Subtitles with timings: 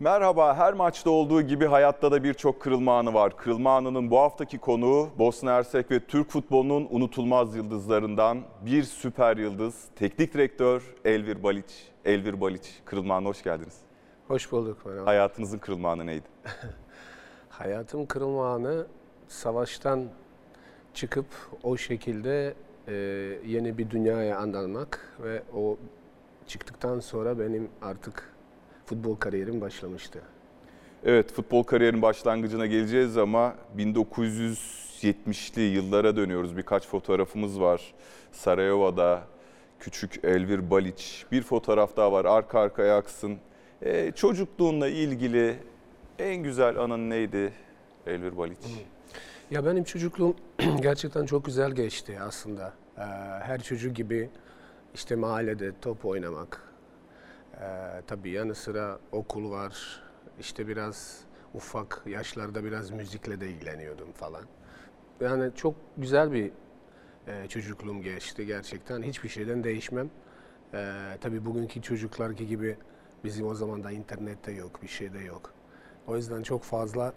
[0.00, 3.36] Merhaba, her maçta olduğu gibi hayatta da birçok kırılma anı var.
[3.36, 9.84] Kırılma anının bu haftaki konuğu Bosna Hersek ve Türk futbolunun unutulmaz yıldızlarından bir süper yıldız,
[9.96, 11.88] teknik direktör Elvir Baliç.
[12.04, 13.76] Elvir Baliç, kırılma anına hoş geldiniz.
[14.28, 15.06] Hoş bulduk merhaba.
[15.06, 16.26] Hayatınızın kırılma anı neydi?
[17.48, 18.86] Hayatım kırılma anı
[19.28, 20.04] savaştan
[20.94, 21.26] çıkıp
[21.62, 22.54] o şekilde
[22.88, 22.94] e,
[23.46, 25.76] yeni bir dünyaya anlamak ve o
[26.46, 28.33] çıktıktan sonra benim artık
[28.86, 30.22] futbol kariyerim başlamıştı.
[31.04, 36.56] Evet, futbol kariyerin başlangıcına geleceğiz ama 1970'li yıllara dönüyoruz.
[36.56, 37.94] Birkaç fotoğrafımız var.
[38.32, 39.22] Sarajevo'da
[39.80, 41.26] küçük Elvir Baliç.
[41.32, 43.38] Bir fotoğraf daha var, arka arkaya aksın.
[43.82, 45.56] Ee, çocukluğunla ilgili
[46.18, 47.52] en güzel anın neydi
[48.06, 48.58] Elvir Baliç?
[49.50, 50.36] Ya benim çocukluğum
[50.82, 52.72] gerçekten çok güzel geçti aslında.
[52.98, 53.00] Ee,
[53.42, 54.30] her çocuk gibi
[54.94, 56.73] işte mahallede top oynamak.
[57.60, 60.02] Ee, tabii yanı sıra okul var.
[60.40, 61.20] İşte biraz
[61.54, 64.42] ufak yaşlarda biraz müzikle de ilgileniyordum falan.
[65.20, 66.50] Yani çok güzel bir
[67.26, 69.02] e, çocukluğum geçti gerçekten.
[69.02, 70.10] Hiçbir şeyden değişmem.
[70.74, 72.76] Ee, tabii bugünkü çocuklarki gibi
[73.24, 75.52] bizim o zaman da internette yok, bir şey de yok.
[76.06, 77.12] O yüzden çok fazla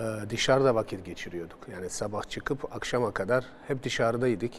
[0.00, 1.58] e, dışarıda vakit geçiriyorduk.
[1.72, 4.52] Yani sabah çıkıp akşama kadar hep dışarıdaydık.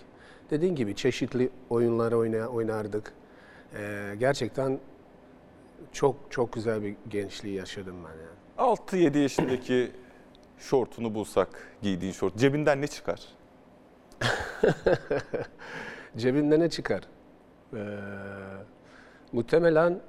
[0.50, 3.14] Dediğin gibi çeşitli oyunlar oyna, oynardık.
[3.78, 4.80] E, gerçekten
[5.92, 8.76] çok çok güzel bir gençliği yaşadım ben yani.
[8.78, 9.92] 6-7 yaşındaki
[10.58, 13.22] şortunu bulsak, giydiğin şort, cebinden ne çıkar?
[16.18, 17.02] Cebimde ne çıkar?
[17.74, 17.78] Ee,
[19.32, 20.02] muhtemelen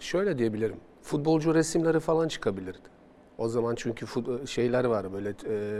[0.00, 0.80] şöyle diyebilirim.
[1.02, 2.88] Futbolcu resimleri falan çıkabilirdi.
[3.38, 5.28] O zaman çünkü fut- şeyler var böyle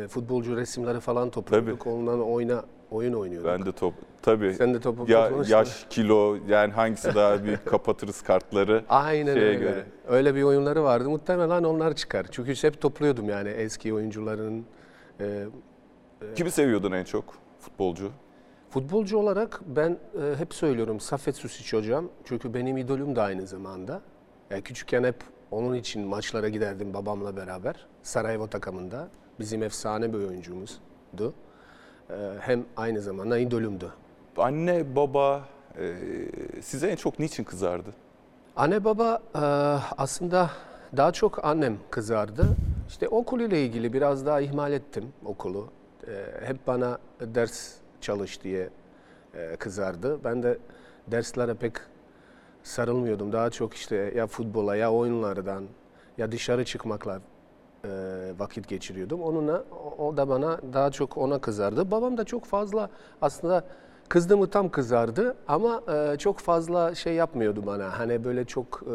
[0.04, 1.86] e, futbolcu resimleri falan topluyorduk.
[1.86, 3.50] Ondan oyna oyun oynuyorduk.
[3.50, 4.54] Ben de top, tabii.
[4.54, 8.84] Sen de topu ya, yaş, kilo, yani hangisi daha büyük kapatırız kartları.
[8.88, 9.58] Aynen şeye öyle.
[9.58, 9.84] göre.
[10.08, 11.08] Öyle bir oyunları vardı.
[11.10, 12.26] Muhtemelen onlar çıkar.
[12.30, 14.64] Çünkü hep topluyordum yani eski oyuncuların.
[15.20, 15.44] e,
[16.34, 17.24] Kimi seviyordun en çok
[17.60, 18.10] futbolcu?
[18.70, 19.90] Futbolcu olarak ben
[20.22, 22.08] e, hep söylüyorum Safet Susic hocam.
[22.24, 24.00] Çünkü benim idolüm de aynı zamanda.
[24.50, 25.16] E, küçükken hep
[25.50, 27.86] onun için maçlara giderdim babamla beraber.
[28.02, 29.08] Sarajevo takımında.
[29.40, 31.34] Bizim efsane bir oyuncumuzdu.
[32.10, 33.92] E, hem aynı zamanda idolümdü.
[34.36, 35.44] Anne, baba
[35.78, 35.94] e,
[36.62, 37.90] size en çok niçin kızardı?
[38.56, 39.38] Anne baba e,
[39.98, 40.50] aslında
[40.96, 42.46] daha çok annem kızardı.
[42.88, 45.68] İşte okul ile ilgili biraz daha ihmal ettim okulu.
[46.08, 48.70] E, hep bana ders çalış diye
[49.34, 50.24] e, kızardı.
[50.24, 50.58] Ben de
[51.06, 51.72] derslere pek
[52.68, 53.32] sarılmıyordum.
[53.32, 55.64] Daha çok işte ya futbola ya oyunlardan
[56.18, 57.20] ya dışarı çıkmakla
[57.84, 57.88] e,
[58.38, 59.22] vakit geçiriyordum.
[59.22, 59.64] Onunla
[59.98, 61.90] o- da bana daha çok ona kızardı.
[61.90, 62.90] Babam da çok fazla
[63.22, 63.64] aslında
[64.08, 67.98] kızdı mı tam kızardı ama e, çok fazla şey yapmıyordu bana.
[67.98, 68.94] Hani böyle çok e,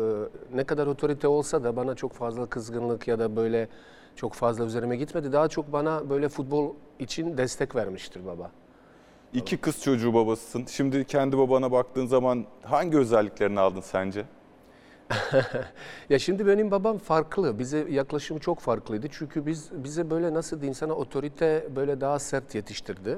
[0.58, 3.68] ne kadar otorite olsa da bana çok fazla kızgınlık ya da böyle
[4.16, 5.32] çok fazla üzerime gitmedi.
[5.34, 8.52] Daha çok bana böyle futbol için destek vermiştir baba.
[9.34, 10.66] İki kız çocuğu babasısın.
[10.66, 14.26] Şimdi kendi babana baktığın zaman hangi özelliklerini aldın sence?
[16.10, 17.60] Ya şimdi benim babam farklı.
[17.60, 19.08] Bize yaklaşımı çok farklıydı.
[19.12, 23.18] Çünkü biz bize böyle nasıl diyeyim sana otorite böyle daha sert yetiştirdi.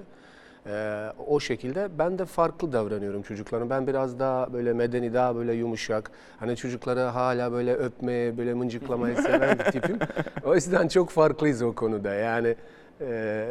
[0.67, 3.69] Ee, o şekilde ben de farklı davranıyorum çocuklarım.
[3.69, 6.11] Ben biraz daha böyle medeni, daha böyle yumuşak.
[6.39, 9.99] Hani çocukları hala böyle öpmeye, böyle mıncıklamayı seven bir tipim.
[10.45, 12.13] O yüzden çok farklıyız o konuda.
[12.13, 12.55] Yani
[13.01, 13.47] e,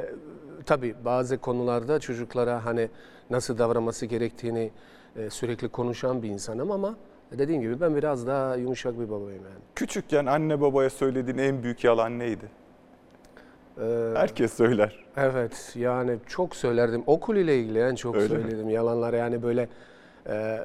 [0.67, 2.89] tabii bazı konularda çocuklara hani
[3.31, 4.71] nasıl davranması gerektiğini
[5.17, 6.95] e, sürekli konuşan bir insanım ama
[7.33, 9.63] dediğim gibi ben biraz daha yumuşak bir babayım yani.
[9.75, 12.45] Küçükken anne babaya söylediğin en büyük yalan neydi?
[13.81, 15.05] Ee, Herkes söyler.
[15.17, 17.03] Evet yani çok söylerdim.
[17.07, 18.43] Okul ile ilgili en çok Öyle mi?
[18.43, 19.69] söyledim yalanlar yani böyle
[20.27, 20.59] e,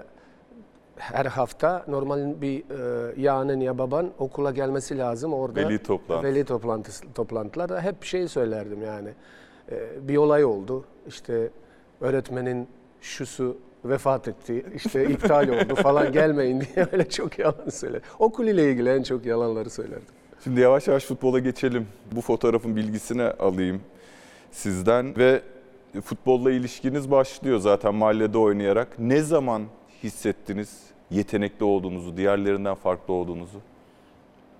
[0.96, 5.60] her hafta normal bir e, ya annen ya baban okula gelmesi lazım orada.
[5.60, 6.34] Veli toplantısı.
[6.34, 9.10] Veli toplantısı, toplantılarda hep şey söylerdim yani.
[9.72, 11.50] E, bir olay oldu işte
[12.02, 12.68] öğretmenin
[13.02, 18.02] şusu vefat etti işte iptal oldu falan gelmeyin diye öyle çok yalan söyler.
[18.20, 20.08] Okul ile ilgili en çok yalanları söylerdim.
[20.44, 21.88] Şimdi yavaş yavaş futbola geçelim.
[22.12, 23.82] Bu fotoğrafın bilgisini alayım
[24.52, 25.42] sizden ve
[26.04, 29.00] futbolla ilişkiniz başlıyor zaten mahallede oynayarak.
[29.00, 29.64] Ne zaman
[30.04, 33.60] hissettiniz yetenekli olduğunuzu, diğerlerinden farklı olduğunuzu?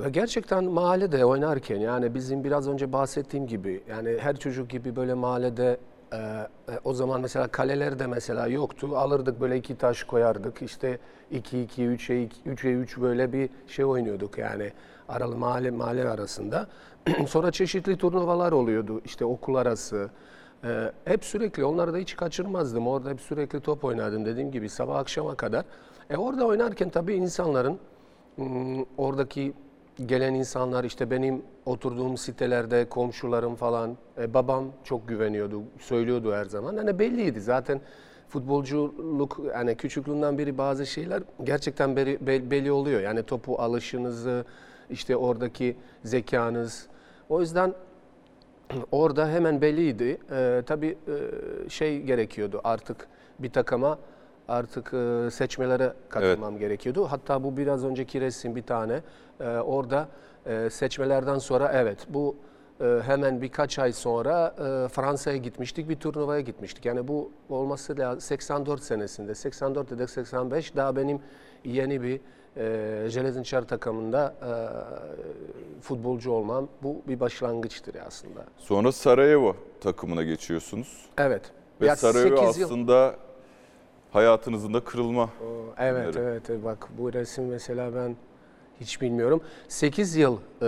[0.04, 5.14] Ve gerçekten mahallede oynarken yani bizim biraz önce bahsettiğim gibi yani her çocuk gibi böyle
[5.14, 5.78] mahallede
[6.14, 6.48] e, e,
[6.84, 8.98] o zaman mesela kaleler de mesela yoktu.
[8.98, 11.00] Alırdık böyle iki taş koyardık işte
[11.32, 14.72] 2 2 3'e 3'e 3 böyle bir şey oynuyorduk yani
[15.10, 16.68] aralı mahalle mahalle arasında.
[17.28, 20.10] Sonra çeşitli turnuvalar oluyordu işte okul arası.
[20.64, 22.88] E, hep sürekli onları da hiç kaçırmazdım.
[22.88, 25.66] Orada hep sürekli top oynardım dediğim gibi sabah akşama kadar.
[26.10, 27.80] E orada oynarken tabii insanların
[28.38, 29.54] mm, oradaki
[30.06, 36.78] gelen insanlar işte benim oturduğum sitelerde komşularım falan e, babam çok güveniyordu, söylüyordu her zaman.
[36.78, 37.82] Hani belliydi zaten
[38.30, 43.02] futbolculuk yani küçüklüğünden beri bazı şeyler gerçekten beri- be- belli oluyor.
[43.02, 44.46] Yani topu alışınızı,
[44.90, 46.88] işte oradaki zekanız.
[47.30, 47.74] O yüzden
[48.92, 50.18] orada hemen belliydi.
[50.32, 53.08] Ee, tabii e, şey gerekiyordu artık
[53.40, 54.00] bir takıma
[54.50, 57.06] artık e, seçmelere katılmam gerekiyordu.
[57.10, 59.02] Hatta bu biraz önceki resim bir tane
[59.40, 60.08] e, orada
[60.46, 62.36] e, seçmelerden sonra evet bu
[62.82, 66.86] e, hemen birkaç ay sonra e, Fransa'ya gitmiştik bir turnuvaya gitmiştik.
[66.86, 71.20] Yani bu olması lazım 84 senesinde 84 ya da 85 daha benim
[71.66, 72.20] yeni bir
[72.58, 74.52] e, takımında e,
[75.82, 78.40] futbolcu olmam bu bir başlangıçtır aslında.
[78.58, 81.06] Sonra Sarajevo takımına geçiyorsunuz.
[81.18, 81.42] Evet.
[81.82, 83.16] Ve Ya Sarajevo sekiz yıl- aslında
[84.12, 85.30] hayatınızın da kırılma.
[85.78, 86.50] Evet, evet.
[86.50, 86.64] evet.
[86.64, 88.16] Bak bu resim mesela ben
[88.80, 89.42] hiç bilmiyorum.
[89.68, 90.68] 8 yıl e,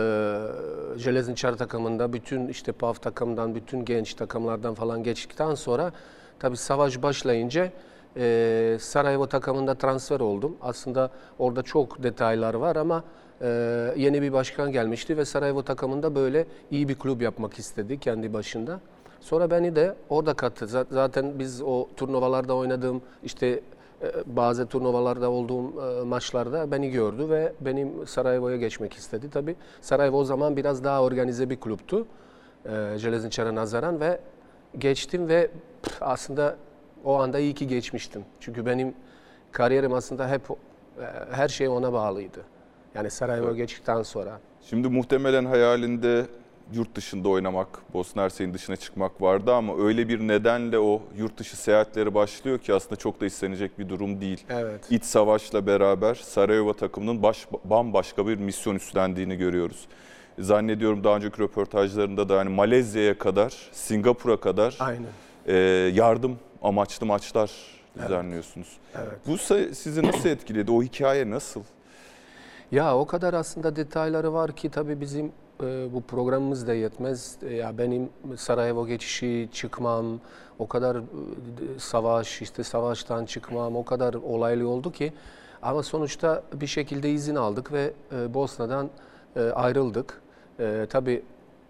[0.98, 5.92] Železničar takımında bütün işte PAF takımdan, bütün genç takımlardan falan geçtikten sonra
[6.40, 7.72] tabii savaş başlayınca
[8.18, 10.58] e, Sarajevo takımında transfer oldum.
[10.62, 13.04] Aslında orada çok detaylar var ama
[13.42, 13.48] e,
[13.98, 18.80] yeni bir başkan gelmişti ve Sarajevo takımında böyle iyi bir kulüp yapmak istedi kendi başında.
[19.22, 20.86] Sonra beni de orada kattı.
[20.92, 23.48] Zaten biz o turnuvalarda oynadığım işte
[24.02, 29.30] e, bazı turnuvalarda olduğum e, maçlarda beni gördü ve benim Sarajevo'ya geçmek istedi.
[29.30, 32.06] Tabii Sarajevo o zaman biraz daha organize bir kulüptü.
[32.66, 34.20] E, Železničar'a nazaran ve
[34.78, 35.52] geçtim ve
[36.02, 36.56] aslında
[37.06, 38.26] o anda iyi ki geçmiştim.
[38.40, 38.94] Çünkü benim
[39.52, 40.56] kariyerim aslında hep e,
[41.32, 42.40] her şey ona bağlıydı.
[42.96, 44.40] Yani Sarajevo'ya geçtikten sonra.
[44.62, 46.26] Şimdi muhtemelen hayalinde
[46.74, 51.58] yurt dışında oynamak, Bosna Hersek'in dışına çıkmak vardı ama öyle bir nedenle o yurt dışı
[51.58, 54.44] seyahatleri başlıyor ki aslında çok da istenecek bir durum değil.
[54.50, 54.92] Evet.
[54.92, 59.88] İç savaşla beraber Sarajevo takımının baş, bambaşka bir misyon üstlendiğini görüyoruz.
[60.40, 65.06] Zannediyorum daha önceki röportajlarında da yani Malezya'ya kadar, Singapur'a kadar Aynen.
[65.48, 65.56] e,
[65.94, 67.52] yardım amaçlı maçlar
[68.04, 68.68] düzenliyorsunuz.
[68.96, 69.20] Evet.
[69.28, 70.72] Bu sa- sizi nasıl etkiledi?
[70.72, 71.62] O hikaye nasıl?
[72.72, 75.32] Ya o kadar aslında detayları var ki tabii bizim
[75.94, 77.38] bu programımız da yetmez.
[77.42, 80.20] E, ya benim Sarajevo geçişi çıkmam,
[80.60, 81.02] o kadar e,
[81.78, 85.14] savaş, işte savaştan çıkmam, o kadar olaylı oldu ki.
[85.62, 88.90] Ama sonuçta bir şekilde izin aldık ve e, Bosna'dan
[89.36, 90.22] e, ayrıldık.
[90.90, 91.24] Tabii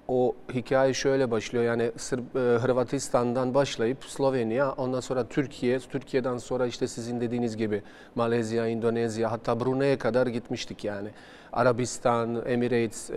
[0.08, 6.68] o hikaye şöyle başlıyor yani Sırp, e, Hırvatistan'dan başlayıp Slovenya, ondan sonra Türkiye, Türkiye'den sonra
[6.68, 7.82] işte sizin dediğiniz gibi
[8.16, 11.10] Malezya, Endonezya hatta Brunei'ye kadar gitmiştik yani.
[11.54, 13.14] Arabistan, Emirates, e,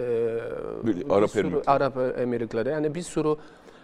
[0.84, 1.70] Bir- Arap sürü- Emirlikleri.
[1.70, 3.36] Arap Emirlikleri yani bir sürü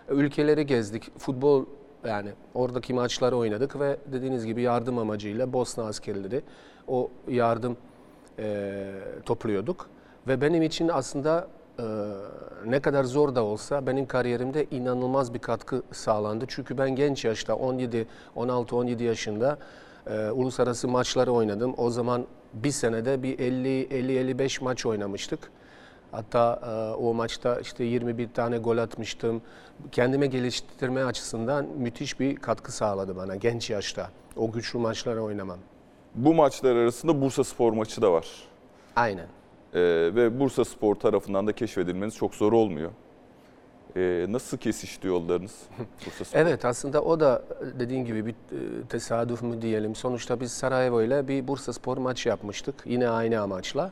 [0.08, 1.18] ülkeleri gezdik.
[1.18, 1.64] Futbol
[2.04, 6.42] yani oradaki maçları oynadık ve dediğiniz gibi yardım amacıyla Bosna askerleri
[6.88, 7.76] o yardım
[8.38, 8.84] e,
[9.26, 9.86] topluyorduk.
[10.28, 11.48] Ve benim için aslında
[11.78, 11.84] e,
[12.66, 16.44] ne kadar zor da olsa benim kariyerimde inanılmaz bir katkı sağlandı.
[16.48, 18.06] Çünkü ben genç yaşta 17,
[18.36, 19.58] 16, 17 yaşında
[20.06, 21.74] e, uluslararası maçları oynadım.
[21.76, 22.24] O zaman
[22.54, 25.50] bir senede bir 50, 50, 55 maç oynamıştık.
[26.12, 29.42] Hatta e, o maçta işte 21 tane gol atmıştım.
[29.92, 34.10] Kendime geliştirme açısından müthiş bir katkı sağladı bana genç yaşta.
[34.36, 35.58] O güçlü maçları oynamam.
[36.14, 38.26] Bu maçlar arasında Bursa Spor maçı da var.
[38.96, 39.26] Aynen.
[39.74, 39.80] Ee,
[40.14, 42.90] ve Bursa Spor tarafından da keşfedilmeniz çok zor olmuyor.
[43.96, 45.62] Ee, nasıl kesişti yollarınız
[46.06, 46.38] Bursa?
[46.38, 47.42] Evet aslında o da
[47.78, 49.94] dediğin gibi bir e, tesadüf mü diyelim.
[49.94, 52.74] Sonuçta biz Sarajevo ile bir Bursa Spor maçı yapmıştık.
[52.84, 53.90] Yine aynı amaçla.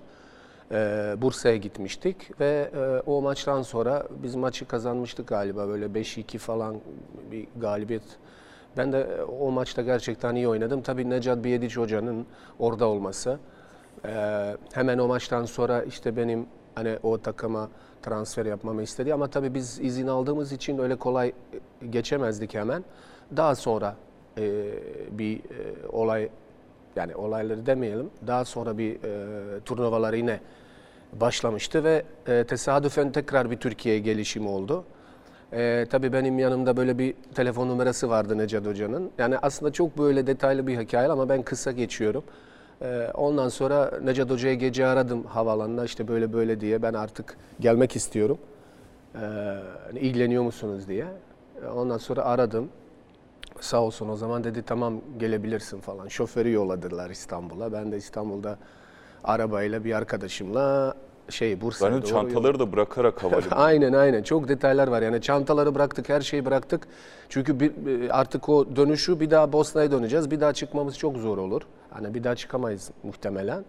[0.72, 6.76] Ee, Bursa'ya gitmiştik ve e, o maçtan sonra biz maçı kazanmıştık galiba böyle 5-2 falan
[7.30, 8.02] bir galibiyet.
[8.76, 10.82] Ben de e, o maçta gerçekten iyi oynadım.
[10.82, 12.26] Tabii Necat Biyediç hocanın
[12.58, 13.38] orada olması.
[14.72, 16.46] Hemen o maçtan sonra işte benim
[16.78, 17.68] hani o takıma
[18.02, 22.84] transfer yapmamı istedi ama tabii biz izin aldığımız için öyle kolay e, geçemezdik hemen.
[23.36, 23.96] Daha sonra
[24.38, 24.64] e,
[25.10, 26.28] bir e, olay
[26.96, 28.10] yani olayları demeyelim.
[28.26, 30.40] Daha sonra bir e, turnuvalar yine
[31.12, 34.84] başlamıştı ve e, tesadüfen tekrar bir Türkiye'ye gelişim oldu.
[35.52, 39.10] E, tabii benim yanımda böyle bir telefon numarası vardı Necat Hoca'nın.
[39.18, 42.24] Yani aslında çok böyle detaylı bir hikaye ama ben kısa geçiyorum.
[42.82, 47.96] E, ondan sonra Necat Hoca'ya gece aradım havaalanına işte böyle böyle diye ben artık gelmek
[47.96, 48.38] istiyorum.
[49.14, 49.18] E,
[49.86, 51.06] hani ilgileniyor musunuz diye.
[51.64, 52.68] E, ondan sonra aradım.
[53.60, 56.08] Sağ olsun o zaman dedi tamam gelebilirsin falan.
[56.08, 57.72] Şoförü yolladılar İstanbul'a.
[57.72, 58.58] Ben de İstanbul'da
[59.24, 60.94] arabayla bir arkadaşımla
[61.28, 63.54] şey Bursa'ya doğru çantaları da bırakarak havalimanı.
[63.54, 66.88] Aynen aynen çok detaylar var yani çantaları bıraktık her şeyi bıraktık
[67.28, 67.72] çünkü bir,
[68.20, 72.24] artık o dönüşü bir daha Bosna'ya döneceğiz bir daha çıkmamız çok zor olur hani bir
[72.24, 73.64] daha çıkamayız muhtemelen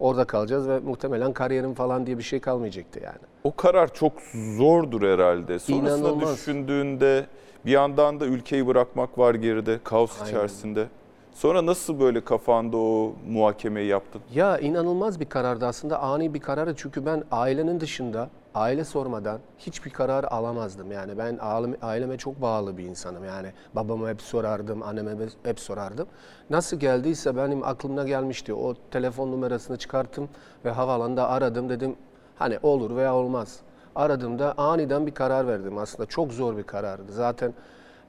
[0.00, 3.18] orada kalacağız ve muhtemelen kariyerim falan diye bir şey kalmayacaktı yani.
[3.44, 4.12] O karar çok
[4.56, 5.58] zordur herhalde.
[5.58, 6.32] Sonrasında İnanılmaz.
[6.36, 7.26] düşündüğünde
[7.66, 10.30] bir yandan da ülkeyi bırakmak var geride, kaos Aynen.
[10.30, 10.86] içerisinde.
[11.32, 14.20] Sonra nasıl böyle kafanda o muhakemeyi yaptın?
[14.34, 19.90] Ya inanılmaz bir karardı aslında ani bir kararı çünkü ben ailenin dışında aile sormadan hiçbir
[19.90, 20.92] karar alamazdım.
[20.92, 21.38] Yani ben
[21.82, 25.12] aileme, çok bağlı bir insanım yani babama hep sorardım, anneme
[25.42, 26.08] hep- sorardım.
[26.50, 28.54] Nasıl geldiyse benim aklımda gelmişti.
[28.54, 30.28] O telefon numarasını çıkarttım
[30.64, 31.96] ve havaalanında aradım dedim
[32.36, 33.60] hani olur veya olmaz.
[33.96, 37.12] Aradığımda aniden bir karar verdim aslında çok zor bir karardı.
[37.12, 37.54] Zaten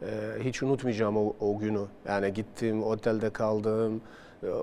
[0.01, 0.07] ee,
[0.43, 1.85] hiç unutmayacağım o, o günü.
[2.07, 4.01] Yani gittim, otelde kaldım, e,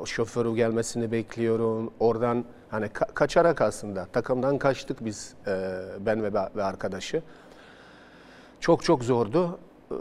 [0.04, 1.90] şoförü gelmesini bekliyorum.
[2.00, 4.04] Oradan hani ka- kaçarak aslında.
[4.12, 7.23] Takımdan kaçtık biz e, ben ve, ve arkadaşı.
[8.61, 9.59] Çok çok zordu.
[9.90, 9.95] Ee,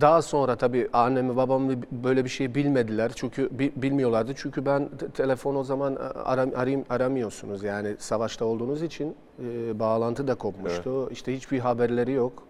[0.00, 3.12] Daha sonra tabii annemi babamı böyle bir şey bilmediler.
[3.14, 4.32] Çünkü bi- bilmiyorlardı.
[4.36, 7.62] Çünkü ben te- telefon o zaman aram, arayayım, aramıyorsunuz.
[7.62, 11.10] Yani savaşta olduğunuz için e, bağlantı da kopmuştu.
[11.10, 12.42] İşte hiçbir haberleri yok.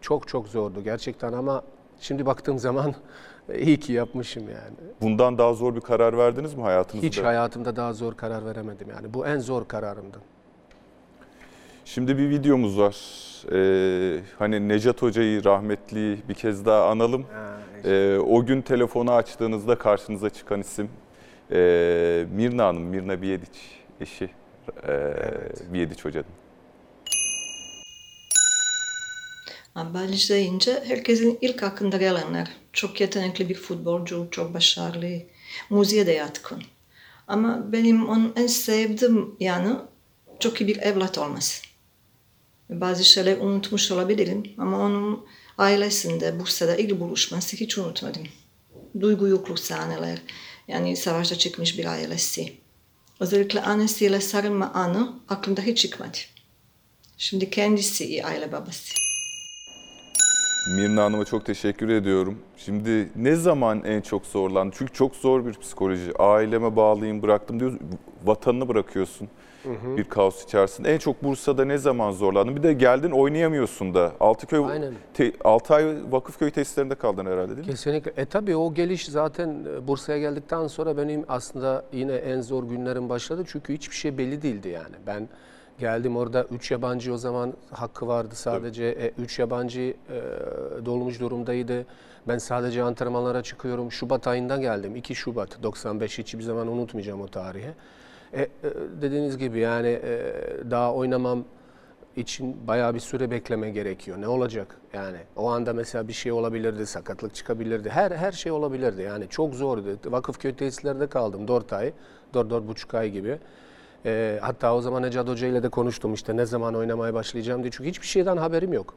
[0.00, 1.62] Çok çok zordu gerçekten ama
[2.00, 2.94] şimdi baktığım zaman
[3.54, 7.06] iyi ki yapmışım yani Bundan daha zor bir karar verdiniz mi hayatınızda?
[7.06, 10.18] hiç hayatımda daha zor karar veremedim yani bu en zor kararımdı.
[11.84, 12.96] Şimdi bir videomuz var.
[13.52, 17.26] Ee, hani Necat Hoca'yı rahmetli bir kez daha analım.
[17.84, 20.88] Ee, o gün telefonu açtığınızda karşınıza çıkan isim
[21.52, 24.30] ee, Mirna Hanım, Mirna Biyediç eşi
[24.88, 25.12] ee,
[25.72, 26.45] Biyediç Hoca'nın.
[30.28, 32.48] Deyince herkesin ilk aklında gelenler.
[32.72, 35.22] Çok yetenekli bir futbolcu, çok başarılı,
[35.70, 36.62] müziğe de yatkın.
[37.28, 39.82] Ama benim onun en sevdiğim yanı
[40.40, 41.62] çok iyi bir evlat olması.
[42.70, 45.26] Bazı şeyler unutmuş olabilirim ama onun
[45.58, 48.26] ailesinde, Bursa'da ilk buluşması hiç unutmadım.
[49.00, 50.18] Duygu yüklü sahneler,
[50.68, 52.52] yani savaşta çıkmış bir ailesi.
[53.20, 56.18] Özellikle annesiyle sarılma anı aklımda hiç çıkmadı.
[57.18, 59.05] Şimdi kendisi iyi aile babası.
[60.66, 62.38] Mirna Hanım'a çok teşekkür ediyorum.
[62.56, 64.74] Şimdi ne zaman en çok zorlandın?
[64.78, 66.12] Çünkü çok zor bir psikoloji.
[66.18, 67.80] Aileme bağlıyım, bıraktım diyorsun.
[68.24, 69.28] Vatanını bırakıyorsun
[69.96, 70.94] bir kaos içerisinde.
[70.94, 72.56] En çok Bursa'da ne zaman zorlandın?
[72.56, 74.12] Bir de geldin oynayamıyorsun da.
[74.20, 74.94] Altıköy, Aynen.
[75.14, 77.72] te, Altay Vakıfköy tesislerinde kaldın herhalde değil mi?
[77.72, 78.12] Kesinlikle.
[78.16, 83.08] E tabii o geliş zaten e, Bursa'ya geldikten sonra benim aslında yine en zor günlerim
[83.08, 83.44] başladı.
[83.46, 84.94] Çünkü hiçbir şey belli değildi yani.
[85.06, 85.28] Ben
[85.78, 89.12] geldim orada 3 yabancı o zaman hakkı vardı sadece.
[89.18, 89.94] 3 yabancı e,
[90.84, 91.86] dolmuş durumdaydı.
[92.28, 93.92] Ben sadece antrenmanlara çıkıyorum.
[93.92, 94.96] Şubat ayında geldim.
[94.96, 97.70] 2 Şubat 95 hiçbir zaman unutmayacağım o tarihi.
[98.32, 98.48] E, e,
[99.02, 100.32] dediğiniz gibi yani e,
[100.70, 101.44] daha oynamam
[102.16, 104.20] için bayağı bir süre bekleme gerekiyor.
[104.20, 105.18] Ne olacak yani?
[105.36, 107.90] O anda mesela bir şey olabilirdi, sakatlık çıkabilirdi.
[107.90, 109.02] Her her şey olabilirdi.
[109.02, 109.98] Yani çok zordu.
[110.04, 111.92] Vakıfköy tesislerde kaldım 4 ay,
[112.34, 113.38] 4 dört buçuk ay gibi.
[114.06, 117.70] Ee, hatta o zaman Necat Hoca ile de konuştum işte ne zaman oynamaya başlayacağım diye.
[117.70, 118.94] Çünkü hiçbir şeyden haberim yok.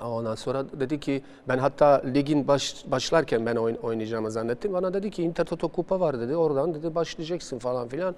[0.00, 4.72] Ondan sonra dedi ki ben hatta ligin baş, başlarken ben oyn- oynayacağımı zannettim.
[4.72, 6.36] Bana dedi ki Intertoto Kupa var dedi.
[6.36, 8.14] Oradan dedi başlayacaksın falan filan.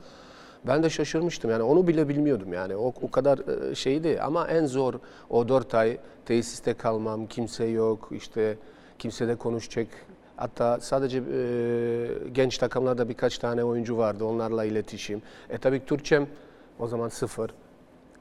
[0.66, 4.66] Ben de şaşırmıştım yani onu bile bilmiyordum yani o, o kadar e, şeydi ama en
[4.66, 4.94] zor
[5.30, 8.59] o dört ay tesiste kalmam kimse yok işte
[8.99, 9.87] kimse de konuşacak
[10.40, 16.26] hatta sadece e, genç takımlarda birkaç tane oyuncu vardı onlarla iletişim e tabii Türkçem
[16.78, 17.50] o zaman sıfır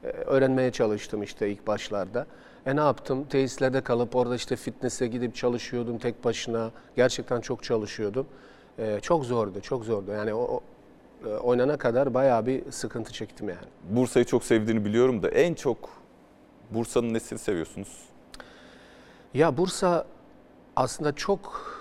[0.04, 2.26] e, öğrenmeye çalıştım işte ilk başlarda.
[2.66, 3.24] E ne yaptım?
[3.24, 6.70] Tesislerde kalıp orada işte fitness'e gidip çalışıyordum tek başına.
[6.96, 8.26] Gerçekten çok çalışıyordum.
[8.78, 10.10] E, çok zordu, çok zordu.
[10.10, 10.60] Yani o, o
[11.28, 13.66] e, oynana kadar bayağı bir sıkıntı çektim yani.
[13.90, 15.88] Bursa'yı çok sevdiğini biliyorum da en çok
[16.70, 17.98] Bursa'nın nesini seviyorsunuz?
[19.34, 20.06] Ya Bursa
[20.76, 21.79] aslında çok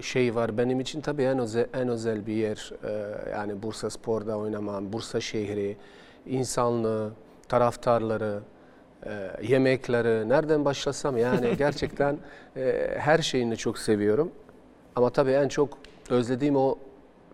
[0.00, 2.72] şey var benim için tabii en özel, en özel bir yer.
[2.84, 5.76] E, Yani Bursa Spor'da oynamam, Bursa şehri,
[6.26, 7.10] insanlığı,
[7.48, 8.40] taraftarları,
[9.06, 12.18] e, yemekleri, nereden başlasam yani gerçekten
[12.56, 14.32] e, her şeyini çok seviyorum.
[14.96, 15.78] Ama tabii en çok
[16.10, 16.78] özlediğim o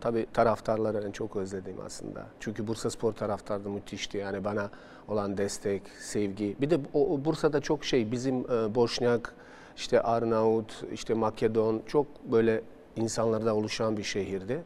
[0.00, 2.26] tabii taraftarları en çok özlediğim aslında.
[2.40, 4.70] Çünkü Bursa Spor taraftarı da müthişti yani bana
[5.08, 6.56] olan destek, sevgi.
[6.60, 9.34] Bir de o, o Bursa'da çok şey bizim e, Boşnak,
[9.78, 12.62] işte Arnavut, işte Makedon çok böyle
[12.96, 14.62] insanlarda oluşan bir şehirdi.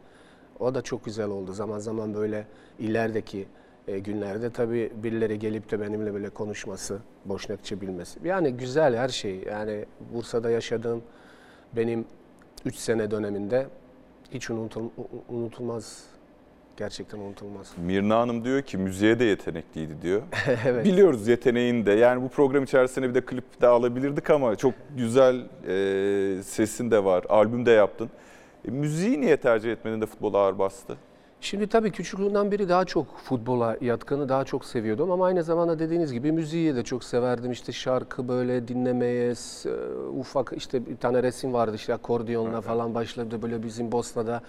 [0.59, 1.53] O da çok güzel oldu.
[1.53, 2.47] Zaman zaman böyle
[2.79, 3.47] ilerideki
[3.87, 8.19] e, günlerde tabii birileri gelip de benimle böyle konuşması, Boşnakça bilmesi.
[8.23, 9.43] Yani güzel her şey.
[9.43, 11.03] Yani Bursa'da yaşadığım
[11.75, 12.05] benim
[12.65, 13.67] 3 sene döneminde
[14.31, 14.89] hiç unutul,
[15.29, 16.03] unutulmaz.
[16.77, 17.73] Gerçekten unutulmaz.
[17.77, 20.21] Mirna Hanım diyor ki müziğe de yetenekliydi diyor.
[20.65, 20.85] evet.
[20.85, 21.91] Biliyoruz yeteneğini de.
[21.91, 25.35] Yani bu program içerisinde bir de klip de alabilirdik ama çok güzel
[25.67, 27.23] e, sesin de var.
[27.29, 28.09] Albüm de yaptın.
[28.67, 30.97] E, müziği niye tercih etmedin de futbola ağır bastı?
[31.41, 36.13] Şimdi tabii küçüklüğümden beri daha çok futbola yatkını daha çok seviyordum ama aynı zamanda dediğiniz
[36.13, 37.51] gibi müziği de çok severdim.
[37.51, 39.69] İşte şarkı böyle dinlemeye, e,
[40.19, 44.41] ufak işte bir tane resim vardı işte akordiyonla falan başladı böyle bizim Bosna'da.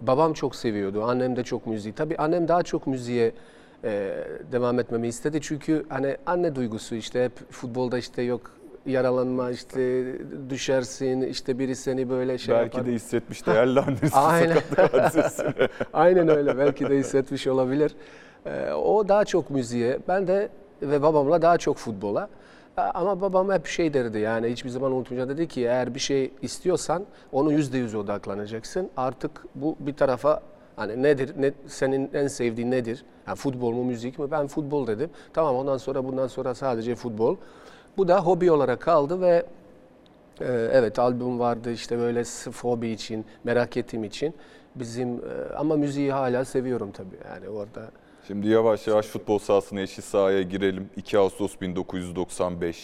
[0.00, 1.94] Babam çok seviyordu, annem de çok müziği.
[1.94, 3.32] Tabii annem daha çok müziğe
[3.84, 4.14] e,
[4.52, 8.50] devam etmemi istedi çünkü hani anne duygusu işte hep futbolda işte yok
[8.86, 10.04] yaralanma işte
[10.50, 12.90] düşersin işte biri seni böyle şey Belki yapar.
[12.90, 14.54] de hissetmiş değerli annesi Aynen.
[14.54, 15.68] sakatlık hadisesini.
[15.92, 16.58] Aynen öyle.
[16.58, 17.92] Belki de hissetmiş olabilir.
[18.46, 20.48] Ee, o daha çok müziğe, ben de
[20.82, 22.28] ve babamla daha çok futbola.
[22.78, 27.04] Ama babam hep şey derdi yani hiçbir zaman unutmayacağım dedi ki eğer bir şey istiyorsan
[27.32, 28.90] onu yüzde yüz odaklanacaksın.
[28.96, 30.42] Artık bu bir tarafa
[30.76, 33.04] hani nedir, ne, senin en sevdiğin nedir?
[33.26, 34.30] Yani futbol mu, müzik mi?
[34.30, 35.10] Ben futbol dedim.
[35.32, 37.36] Tamam ondan sonra bundan sonra sadece futbol.
[37.96, 39.46] Bu da hobi olarak kaldı ve
[40.40, 44.34] ee, Evet albüm vardı işte böyle sırf hobi için, merak ettiğim için.
[44.74, 47.90] Bizim e, ama müziği hala seviyorum tabii yani orada.
[48.28, 50.90] Şimdi yavaş yavaş futbol sahasına eşit sahaya girelim.
[50.96, 52.76] 2 Ağustos 1995.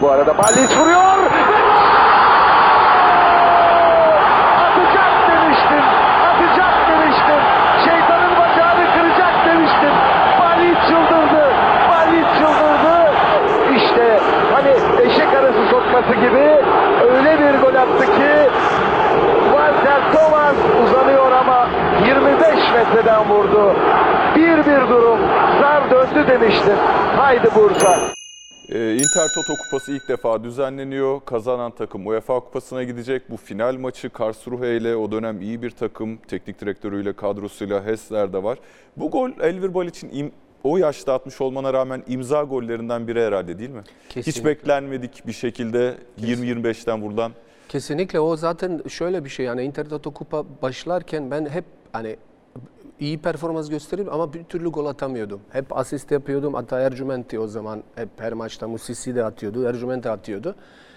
[0.00, 1.30] Bu arada Balic vuruyor.
[4.66, 5.84] Atacak demiştim.
[6.28, 7.40] Atacak demiştim.
[7.84, 9.94] Şeytanın bacağını kıracak demiştim.
[10.40, 11.44] Balic çıldırdı.
[11.90, 13.12] Balic çıldırdı.
[13.76, 14.20] İşte
[14.52, 14.70] hani
[15.06, 16.46] eşek arası sokması gibi
[17.12, 18.50] öyle bir gol attı ki
[19.50, 21.68] Walter Thomas uzanıyor ama
[22.06, 23.74] 25 metreden vurdu.
[24.36, 25.18] Bir bir durum.
[25.60, 26.72] Zar döndü demiştim.
[27.16, 28.08] Haydi Bursa.
[28.68, 31.20] Ee, Inter Toto Kupası ilk defa düzenleniyor.
[31.24, 33.30] Kazanan takım UEFA Kupası'na gidecek.
[33.30, 36.16] Bu final maçı Karlsruhe ile o dönem iyi bir takım.
[36.16, 38.58] Teknik direktörüyle, kadrosuyla Hessler de var.
[38.96, 40.30] Bu gol Elvir Balic'in im-
[40.64, 43.82] o yaşta atmış olmana rağmen imza gollerinden biri herhalde değil mi?
[44.08, 44.44] Hiç Kesinlikle.
[44.50, 47.32] beklenmedik bir şekilde 20-25'ten vurulan.
[47.68, 52.16] Kesinlikle o zaten şöyle bir şey yani Inter Toto Kupa başlarken ben hep hani
[53.00, 55.40] iyi performans gösterip ama bir türlü gol atamıyordum.
[55.50, 56.54] Hep asist yapıyordum.
[56.54, 60.54] Hatta Ercüment'i o zaman hep her maçta Musisi de atıyordu, Ercüment atıyordu.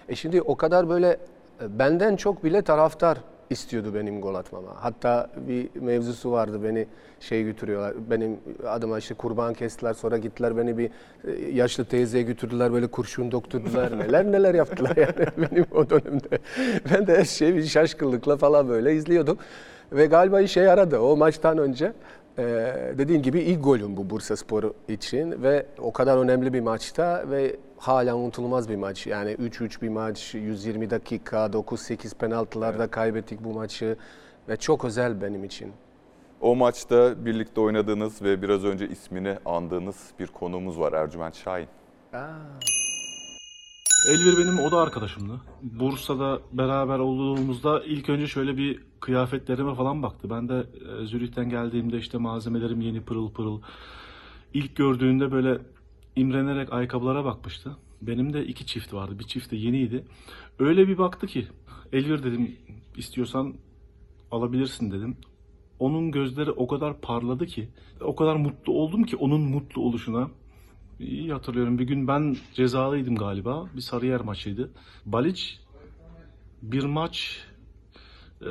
[0.10, 1.18] E şimdi o kadar böyle
[1.62, 3.18] e, benden çok bile taraftar
[3.50, 4.76] istiyordu benim gol atmama.
[4.76, 6.88] Hatta bir mevzusu vardı beni
[7.20, 7.94] şey götürüyorlar.
[8.10, 10.90] Benim adıma işte kurban kestiler sonra gittiler beni bir
[11.24, 16.40] e, yaşlı teyzeye götürdüler böyle kurşun dokturdular neler neler yaptılar yani benim o dönemde.
[16.94, 19.38] Ben de her şeyi bir şaşkınlıkla falan böyle izliyordum.
[19.92, 21.94] Ve galiba işe yaradı o maçtan önce.
[22.38, 22.44] e,
[22.98, 27.56] dediğim gibi ilk golüm bu Bursa Sporu için ve o kadar önemli bir maçta ve
[27.78, 29.08] hala unutulmaz bir maç.
[29.08, 33.98] Yani 3-3 bir maç, 120 dakika, 9-8 penaltılarda kaybettik bu maçı
[34.50, 35.72] ve çok özel benim için.
[36.42, 41.68] O maçta birlikte oynadığınız ve biraz önce ismini andığınız bir konuğumuz var Ercüment Şahin.
[44.08, 45.42] Elvir benim oda arkadaşımdı.
[45.62, 50.30] Bursa'da beraber olduğumuzda ilk önce şöyle bir kıyafetlerime falan baktı.
[50.30, 50.66] Ben de
[51.02, 53.62] e, Zürih'ten geldiğimde işte malzemelerim yeni pırıl pırıl.
[54.54, 55.58] İlk gördüğünde böyle
[56.16, 57.78] imrenerek ayakkabılara bakmıştı.
[58.02, 59.20] Benim de iki çift vardı.
[59.20, 60.06] Bir çift de yeniydi.
[60.60, 61.48] Öyle bir baktı ki
[61.94, 62.56] Elvir dedim
[62.98, 63.54] istiyorsan
[64.32, 65.18] alabilirsin dedim.
[65.80, 67.70] Onun gözleri o kadar parladı ki,
[68.02, 70.30] o kadar mutlu oldum ki onun mutlu oluşuna.
[71.00, 71.80] İyi hatırlıyorum.
[71.80, 73.68] Bir gün ben cezalıydım galiba.
[73.76, 74.72] Bir Sarıyer maçıydı.
[75.06, 75.44] Balic
[76.62, 77.46] bir maç
[78.42, 78.46] e,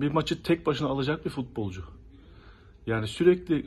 [0.00, 1.82] bir maçı tek başına alacak bir futbolcu.
[2.86, 3.66] Yani sürekli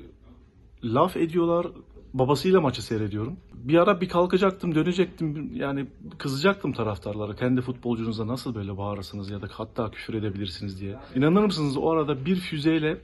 [0.84, 1.68] laf ediyorlar.
[2.14, 3.38] Babasıyla maçı seyrediyorum.
[3.54, 5.56] Bir ara bir kalkacaktım, dönecektim.
[5.56, 7.36] Yani kızacaktım taraftarlara.
[7.36, 11.00] Kendi futbolcunuza nasıl böyle bağırırsınız ya da hatta küfür edebilirsiniz diye.
[11.16, 12.98] İnanır mısınız o arada bir füzeyle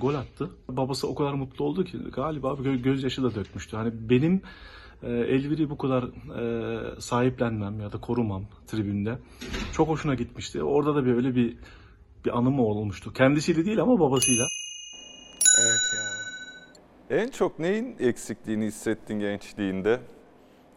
[0.00, 0.50] gol attı.
[0.68, 3.76] Babası o kadar mutlu oldu ki galiba gö- gözyaşı da dökmüştü.
[3.76, 4.42] Hani benim
[5.02, 9.18] e, Elvir'i bu kadar e, sahiplenmem ya da korumam tribünde
[9.72, 10.62] çok hoşuna gitmişti.
[10.62, 11.56] Orada da böyle bir
[12.24, 13.12] bir anım olmuştu.
[13.12, 14.46] Kendisiyle değil ama babasıyla.
[15.60, 17.18] Evet ya.
[17.18, 20.00] En çok neyin eksikliğini hissettin gençliğinde?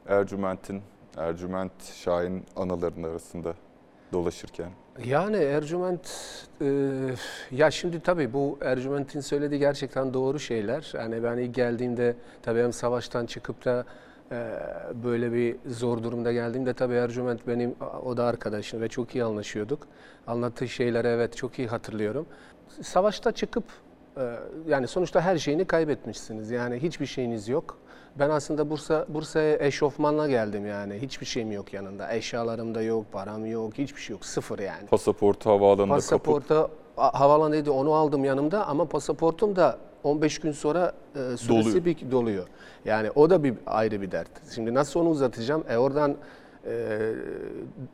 [0.08, 0.82] Ercüment'in,
[1.18, 3.54] Ercüment Şahin anılarının arasında
[4.14, 4.72] dolaşırken.
[5.06, 6.12] Yani Ercüment,
[6.62, 6.66] e,
[7.52, 10.92] ya şimdi tabii bu Ercüment'in söylediği gerçekten doğru şeyler.
[10.94, 13.86] Yani ben ilk geldiğimde tabii hem savaştan çıkıp da
[14.32, 14.52] e,
[15.04, 19.88] böyle bir zor durumda geldiğimde tabii Ercüment benim o da arkadaşım ve çok iyi anlaşıyorduk.
[20.28, 22.26] Anlattığı şeyleri evet çok iyi hatırlıyorum.
[22.82, 23.64] Savaşta çıkıp
[24.68, 26.52] yani sonuçta her şeyini kaybetmişsiniz.
[26.52, 27.78] Yani hiçbir şeyiniz yok.
[28.20, 30.94] Ben aslında Bursa Bursa'ya eşofmanla geldim yani.
[31.02, 32.14] Hiçbir şeyim yok yanında.
[32.14, 34.26] Eşyalarım da yok, param yok, hiçbir şey yok.
[34.26, 34.88] Sıfır yani.
[34.88, 41.18] Pasaportu havaalanında Pasaporta a- havaalanıydı onu aldım yanımda ama pasaportum da 15 gün sonra e,
[41.38, 41.86] süresi Doluyor.
[41.86, 42.48] bir doluyor.
[42.86, 44.30] Yani o da bir ayrı bir dert.
[44.56, 45.64] Şimdi nasıl onu uzatacağım?
[45.70, 46.16] E oradan
[46.66, 47.00] e,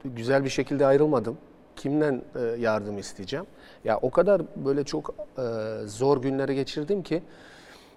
[0.06, 1.38] güzel bir şekilde ayrılmadım.
[1.76, 3.46] Kimden e, yardım isteyeceğim?
[3.84, 5.42] Ya o kadar böyle çok e,
[5.88, 7.24] zor günleri geçirdim ki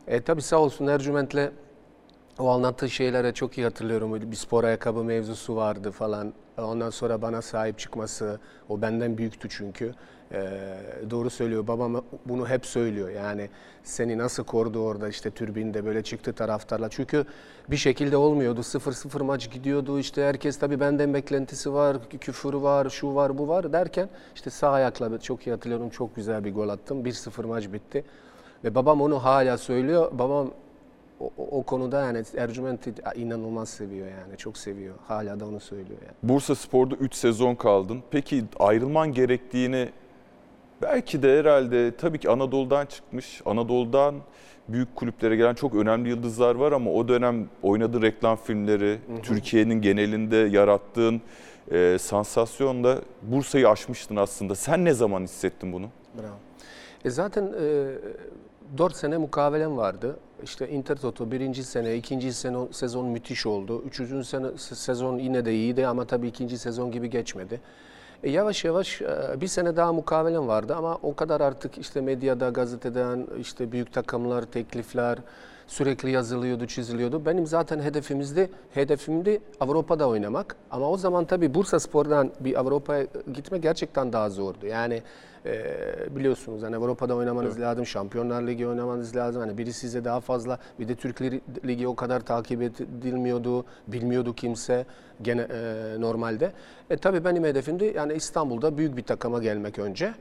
[0.06, 1.52] e, tabii sağ olsun Ercüment'le
[2.38, 4.30] o anlattığı şeylere çok iyi hatırlıyorum.
[4.30, 6.32] Bir spor ayakkabı mevzusu vardı falan.
[6.58, 9.94] Ondan sonra bana sahip çıkması, o benden büyüktü çünkü.
[10.32, 10.78] Ee,
[11.10, 11.66] doğru söylüyor.
[11.66, 13.10] Babam bunu hep söylüyor.
[13.10, 13.48] Yani
[13.84, 16.88] seni nasıl korudu orada işte türbinde böyle çıktı taraftarla.
[16.88, 17.24] Çünkü
[17.70, 18.60] bir şekilde olmuyordu.
[18.60, 19.98] 0-0 maç gidiyordu.
[19.98, 24.70] İşte herkes tabii benden beklentisi var, küfür var, şu var, bu var derken işte sağ
[24.70, 25.90] ayakla çok iyi hatırlıyorum.
[25.90, 27.04] Çok güzel bir gol attım.
[27.04, 28.04] 1-0 maç bitti.
[28.64, 30.10] Ve babam onu hala söylüyor.
[30.18, 30.50] Babam
[31.20, 34.36] o, o- konuda yani Ercüment'i inanılmaz seviyor yani.
[34.36, 34.94] Çok seviyor.
[35.06, 36.14] Hala da onu söylüyor yani.
[36.22, 38.02] Bursa Spor'da 3 sezon kaldın.
[38.10, 39.88] Peki ayrılman gerektiğini
[40.82, 43.42] belki de herhalde tabii ki Anadolu'dan çıkmış.
[43.46, 44.14] Anadolu'dan
[44.68, 50.36] büyük kulüplere gelen çok önemli yıldızlar var ama o dönem oynadığı reklam filmleri, Türkiye'nin genelinde
[50.36, 51.20] yarattığın
[51.70, 54.54] e, sansasyonla Bursa'yı aşmıştın aslında.
[54.54, 55.86] Sen ne zaman hissettin bunu?
[56.22, 56.34] Bravo.
[57.04, 60.16] E zaten e, 4 sene mukavelem vardı.
[60.42, 63.82] İşte Intertoto birinci sene, ikinci sene, sezon müthiş oldu.
[63.86, 67.60] Üçüncü sene, se- sezon yine de iyiydi ama tabii ikinci sezon gibi geçmedi.
[68.22, 72.48] E yavaş yavaş e, bir sene daha mukavelem vardı ama o kadar artık işte medyada,
[72.48, 75.18] gazeteden, işte büyük takımlar, teklifler
[75.66, 77.26] sürekli yazılıyordu, çiziliyordu.
[77.26, 80.56] Benim zaten hedefimizdi, hedefimdi Avrupa'da oynamak.
[80.70, 84.66] Ama o zaman tabii Bursa Spor'dan bir Avrupa'ya gitmek gerçekten daha zordu.
[84.66, 85.02] Yani
[85.46, 89.40] e, biliyorsunuz hani Avrupa'da oynamanız lazım, Şampiyonlar Ligi oynamanız lazım.
[89.40, 94.34] Hani biri size daha fazla, bir de Türk Li- Ligi o kadar takip edilmiyordu, bilmiyordu
[94.34, 94.86] kimse
[95.22, 96.52] gene e, normalde.
[96.90, 100.14] E tabii benim hedefimdi yani İstanbul'da büyük bir takıma gelmek önce.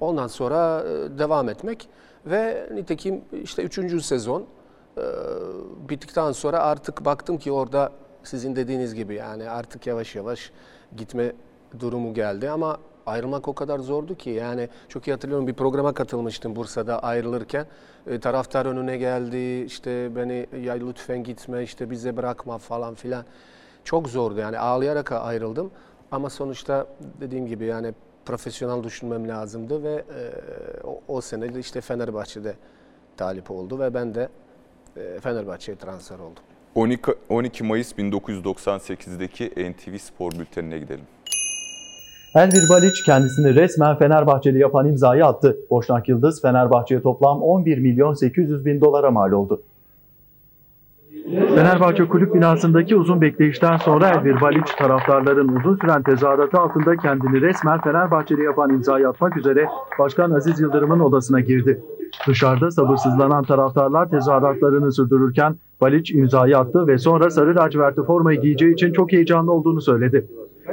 [0.00, 1.88] Ondan sonra e, devam etmek
[2.26, 4.46] ve nitekim işte üçüncü sezon
[4.98, 5.02] e,
[5.88, 10.52] bittikten sonra artık baktım ki orada sizin dediğiniz gibi yani artık yavaş yavaş
[10.96, 11.32] gitme
[11.80, 16.56] durumu geldi ama ayrılmak o kadar zordu ki yani çok iyi hatırlıyorum bir programa katılmıştım
[16.56, 17.66] Bursa'da ayrılırken
[18.06, 23.24] E, taraftar önüne geldi işte beni ya lütfen gitme işte bize bırakma falan filan
[23.84, 25.70] çok zordu yani ağlayarak ayrıldım
[26.10, 26.86] ama sonuçta
[27.20, 27.94] dediğim gibi yani
[28.26, 30.22] profesyonel düşünmem lazımdı ve e,
[30.86, 32.54] o, o sene işte Fenerbahçe'de
[33.16, 34.28] talip oldu ve ben de
[34.96, 36.42] e, Fenerbahçe'ye transfer oldum.
[36.74, 41.04] 12, 12 Mayıs 1998'deki NTV Spor Bülteni'ne gidelim.
[42.34, 45.56] Elvir Baliç kendisini resmen Fenerbahçeli yapan imzayı attı.
[45.70, 49.62] Boşnak Yıldız Fenerbahçe'ye toplam 11 milyon 800 bin dolara mal oldu.
[51.54, 57.80] Fenerbahçe kulüp binasındaki uzun bekleyişten sonra Elvir Baliç taraftarların uzun süren tezahüratı altında kendini resmen
[57.80, 59.66] Fenerbahçeli yapan imzayı atmak üzere
[59.98, 61.82] Başkan Aziz Yıldırım'ın odasına girdi.
[62.28, 68.92] Dışarıda sabırsızlanan taraftarlar tezahüratlarını sürdürürken Baliç imzayı attı ve sonra sarı lacivertli formayı giyeceği için
[68.92, 70.26] çok heyecanlı olduğunu söyledi.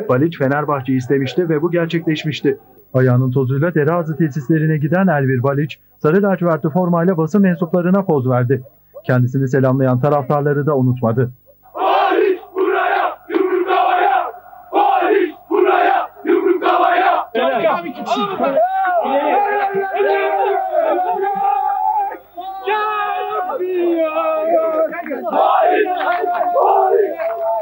[0.09, 2.57] Baliç Fenerbahçe'yi istemişti ve bu gerçekleşmişti.
[2.93, 8.63] Ayağının tozuyla Derazı tesislerine giden Elvir Baliç, sarı lacivertli formayla basın mensuplarına poz verdi.
[9.03, 11.31] Kendisini selamlayan taraftarları da unutmadı.
[11.75, 14.31] Barış buraya, yumruk havaya!
[14.71, 17.29] Barış buraya, yumruk havaya!
[17.35, 17.65] Barış!
[17.65, 17.97] Barış!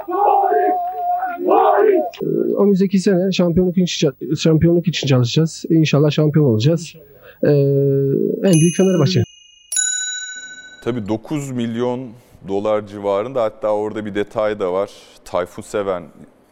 [0.08, 0.93] Barış!
[2.60, 5.66] Önümüzdeki sene şampiyonluk için şampiyonluk için çalışacağız.
[5.70, 6.94] İnşallah şampiyon olacağız.
[7.44, 7.50] Ee,
[8.44, 9.24] en büyük Fenerbahçe.
[10.84, 12.10] Tabii 9 milyon
[12.48, 14.92] dolar civarında hatta orada bir detay da var.
[15.26, 16.04] Tayfun Seven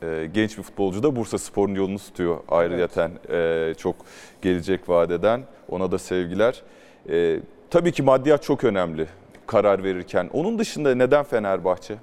[0.04, 3.96] e, genç bir futbolcu da Bursa Spor'un yolunu tutuyor ayrıyeten e, çok
[4.42, 5.42] gelecek vadeden.
[5.70, 6.62] Ona da sevgiler.
[7.10, 9.08] E, tabii ki maddiyat çok önemli
[9.48, 10.30] karar verirken.
[10.34, 11.96] Onun dışında neden Fenerbahçe?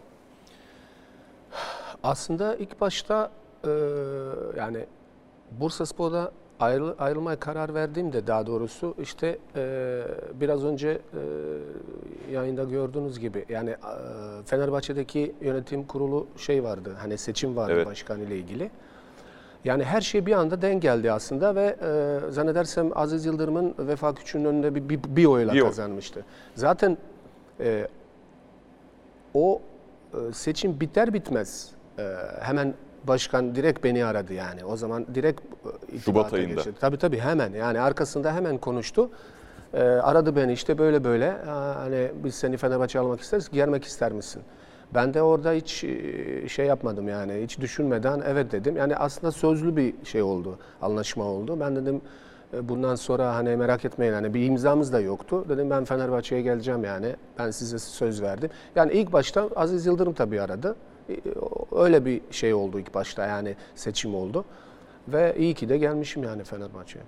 [2.03, 3.31] Aslında ilk başta
[3.65, 3.71] e,
[4.57, 4.87] yani
[5.51, 10.03] Bursa Spor'da ayrıl, ayrılmaya karar verdiğimde daha doğrusu işte e,
[10.35, 13.77] biraz önce e, yayında gördüğünüz gibi yani e,
[14.47, 17.87] Fenerbahçe'deki yönetim kurulu şey vardı hani seçim vardı Evet.
[17.87, 18.71] başkan ile ilgili.
[19.65, 24.45] Yani her şey bir anda denk geldi aslında ve e, zannedersem Aziz Yıldırım'ın Vefa Küçük'ün
[24.45, 26.25] önünde bir, bir, bir oyla Bir kazanmıştı.
[26.55, 26.99] Zaten
[27.61, 27.89] e,
[29.35, 29.61] o
[30.15, 31.71] e, seçim biter bitmez
[32.41, 32.75] hemen
[33.09, 34.65] başkan direkt beni aradı yani.
[34.65, 35.41] O zaman direkt
[35.93, 36.55] e, irtibata ayında.
[36.55, 36.73] geçti.
[36.81, 39.11] Tabii tabii hemen yani arkasında hemen konuştu.
[39.75, 44.13] E, aradı beni işte böyle böyle "Aa, hani biz seni Fenerbahçe almak isteriz gelmek ister
[44.13, 44.43] misin?
[44.95, 48.77] Ben de orada hiç e, şey yapmadım yani hiç düşünmeden evet dedim.
[48.77, 51.61] Yani aslında sözlü bir şey oldu, anlaşma oldu.
[51.61, 52.01] Ben dedim
[52.55, 55.45] e, bundan sonra hani merak etmeyin hani bir imzamız da yoktu.
[55.49, 57.17] Dedim ben Fenerbahçe'ye geleceğim yani.
[57.39, 58.51] Ben size söz verdim.
[58.77, 60.77] Yani ilk başta Aziz Yıldırım tabii aradı.
[61.11, 61.14] E,
[61.77, 64.44] Öyle bir şey oldu ilk başta yani seçim oldu.
[65.09, 67.05] Ve iyi ki de gelmişim yani Fenerbahçe'ye.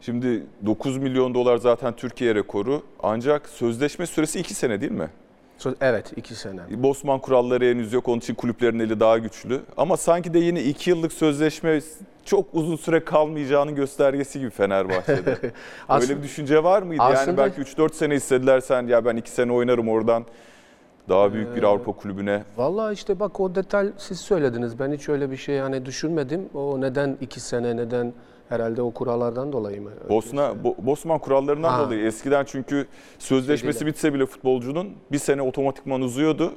[0.00, 2.82] Şimdi 9 milyon dolar zaten Türkiye rekoru.
[3.02, 5.08] Ancak sözleşme süresi 2 sene değil mi?
[5.80, 6.60] Evet iki sene.
[6.70, 8.08] Bosman kuralları henüz yok.
[8.08, 9.60] Onun için kulüplerin eli daha güçlü.
[9.76, 11.80] Ama sanki de yine 2 yıllık sözleşme
[12.24, 15.30] çok uzun süre kalmayacağının göstergesi gibi Fenerbahçe'de.
[15.42, 15.52] Öyle
[15.88, 17.02] Aslında- bir düşünce var mıydı?
[17.02, 20.24] yani aslında- belki 3-4 sene istediler sen ya ben 2 sene oynarım oradan
[21.08, 22.42] daha büyük Ee, bir Avrupa kulübüne.
[22.56, 24.78] Vallahi işte bak o detay siz söylediniz.
[24.78, 26.48] Ben hiç öyle bir şey yani düşünmedim.
[26.54, 28.12] O neden iki sene neden
[28.48, 29.90] herhalde o kurallardan dolayı mı?
[30.08, 31.86] Bosna Bo- Bosman kurallarından Ha.
[31.86, 32.86] dolayı eskiden çünkü
[33.18, 36.52] sözleşmesi Şey bitse bile futbolcunun bir sene otomatikman uzuyordu.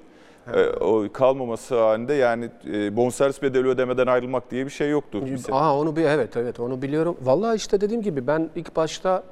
[0.53, 5.23] Ee, o kalmaması halinde yani e, bonservis bedeli ödemeden ayrılmak diye bir şey yoktu.
[5.51, 7.17] Aa onu bir evet evet onu biliyorum.
[7.21, 9.23] Vallahi işte dediğim gibi ben ilk başta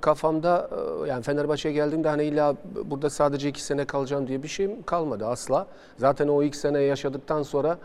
[0.00, 0.70] kafamda
[1.04, 5.26] e, yani Fenerbahçe'ye geldiğimde hani illa burada sadece iki sene kalacağım diye bir şeyim kalmadı
[5.26, 5.66] asla.
[5.96, 7.78] Zaten o ilk sene yaşadıktan sonra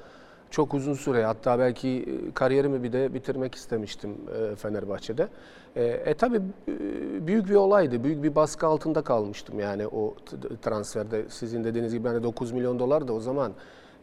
[0.51, 5.27] çok uzun süre hatta belki e, kariyerimi bir de bitirmek istemiştim e, Fenerbahçe'de.
[5.75, 8.03] E, e tabii e, büyük bir olaydı.
[8.03, 10.15] Büyük bir baskı altında kalmıştım yani o
[10.61, 11.25] transferde.
[11.29, 13.53] Sizin dediğiniz gibi hani 9 milyon dolar da o zaman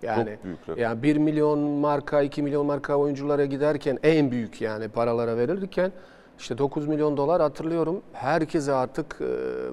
[0.03, 0.39] yani
[0.77, 5.93] yani 1 milyon marka, 2 milyon marka oyunculara giderken en büyük yani paralara verilirken
[6.39, 8.03] işte 9 milyon dolar hatırlıyorum.
[8.13, 9.25] Herkese artık e,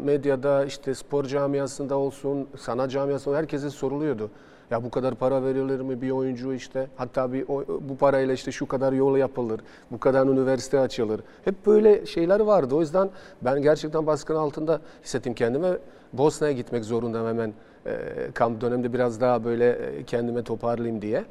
[0.04, 4.30] medyada işte spor camiasında olsun, sanat camiasında herkese soruluyordu.
[4.72, 6.88] Ya bu kadar para verilir mi bir oyuncu işte?
[6.96, 7.48] Hatta bir
[7.90, 11.22] bu parayla işte şu kadar yol yapılır, bu kadar üniversite açılır.
[11.46, 12.76] Hep böyle şeyler vardı.
[12.76, 13.10] O yüzden
[13.42, 15.78] ben gerçekten baskın altında hissettim kendimi.
[16.14, 17.54] Bosna'ya gitmek zorundayım hemen
[17.86, 17.92] e,
[18.34, 21.26] kamp dönemde biraz daha böyle e, kendime toparlayayım diye.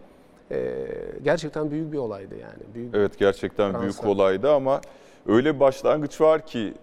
[0.50, 0.86] E,
[1.24, 2.74] gerçekten büyük bir olaydı yani.
[2.74, 4.08] Büyük Evet gerçekten büyük Transfer.
[4.08, 4.80] olaydı ama
[5.26, 6.74] öyle bir başlangıç var ki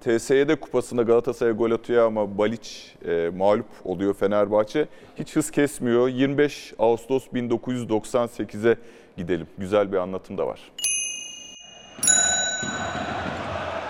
[0.00, 4.88] TSY'de kupasında Galatasaray'a gol atıyor ama Baliç e, mağlup oluyor Fenerbahçe.
[5.18, 6.08] Hiç hız kesmiyor.
[6.08, 8.76] 25 Ağustos 1998'e
[9.16, 9.46] gidelim.
[9.58, 10.60] Güzel bir anlatım da var.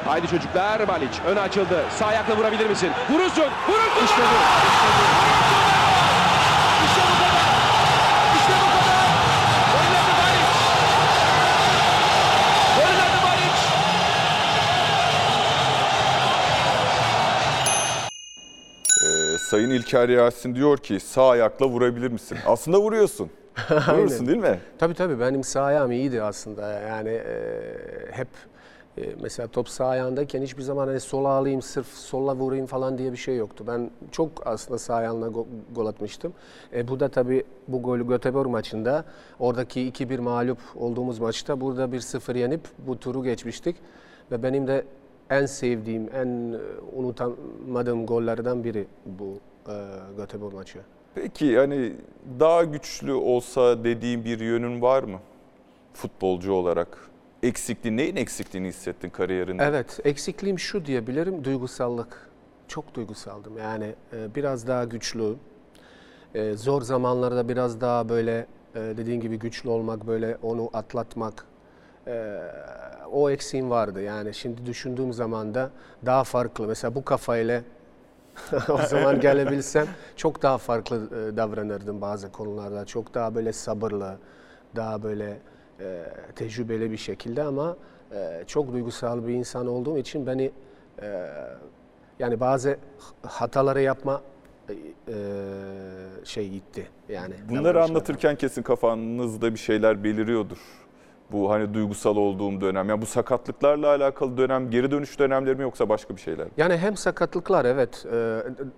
[0.05, 1.85] Haydi çocuklar Balic ön açıldı.
[1.91, 2.91] Sağ ayakla vurabilir misin?
[3.11, 3.45] Vurursun.
[3.69, 4.05] Vurursun.
[4.05, 4.39] İşte bu.
[4.69, 5.42] İşte
[19.53, 22.39] Sayın İlker Yasin diyor ki sağ ayakla vurabilir misin?
[22.47, 23.31] Aslında vuruyorsun.
[23.71, 24.59] Vurursun değil mi?
[24.79, 26.73] Tabii tabii benim sağ ayağım iyiydi aslında.
[26.73, 27.35] Yani e,
[28.11, 28.29] hep
[28.99, 33.13] e, mesela top sağ ayağındayken hiçbir zaman hani sola alayım sırf sola vurayım falan diye
[33.13, 33.65] bir şey yoktu.
[33.69, 36.33] Ben çok aslında sağ ayağımla go- gol atmıştım.
[36.75, 39.05] E, bu da tabii bu golü Göteborg maçında
[39.39, 43.77] oradaki 2-1 mağlup olduğumuz maçta burada 1-0 yenip bu turu geçmiştik.
[44.31, 44.85] Ve benim de
[45.31, 46.59] en sevdiğim, en e,
[46.93, 49.75] unutamadığım gollerden biri bu e,
[50.17, 50.79] Göteborg maçı.
[51.15, 51.93] Peki hani
[52.41, 55.19] daha güçlü olsa dediğin bir yönün var mı?
[55.95, 56.99] Futbolcu olarak.
[57.43, 59.63] Eksikliği, neyin eksikliğini hissettin kariyerinde?
[59.65, 62.31] Evet, eksikliğim şu diyebilirim, duygusallık.
[62.69, 63.59] Çok duygusaldım.
[63.59, 65.35] Yani e, biraz daha güçlü,
[66.35, 71.47] e, zor zamanlarda biraz daha böyle e, dediğin gibi güçlü olmak, böyle onu atlatmak.
[72.07, 72.39] E,
[73.13, 74.03] o eksiğim vardı.
[74.03, 75.71] Yani şimdi düşündüğüm zaman da
[76.07, 76.67] daha farklı.
[76.67, 77.63] Mesela bu kafayla
[78.69, 79.87] o zaman gelebilsem
[80.17, 82.85] çok daha farklı e, davranırdım bazı konularda.
[82.85, 84.17] Çok daha böyle sabırlı,
[84.77, 85.39] daha böyle
[85.81, 86.05] e,
[86.37, 87.77] tecrübeli bir şekilde ama
[88.13, 90.53] e, çok duygusal bir insan olduğum için beni
[91.03, 91.29] e,
[92.19, 92.77] yani bazı
[93.23, 94.23] hataları yapma
[94.69, 95.15] e, e,
[96.25, 96.89] şey gitti.
[97.09, 100.82] Yani Bunları anlatırken kesin kafanızda bir şeyler beliriyordur.
[101.33, 102.89] Bu hani duygusal olduğum dönem.
[102.89, 106.47] Ya bu sakatlıklarla alakalı dönem, geri dönüş dönemleri mi yoksa başka bir şeyler?
[106.57, 108.07] Yani hem sakatlıklar evet,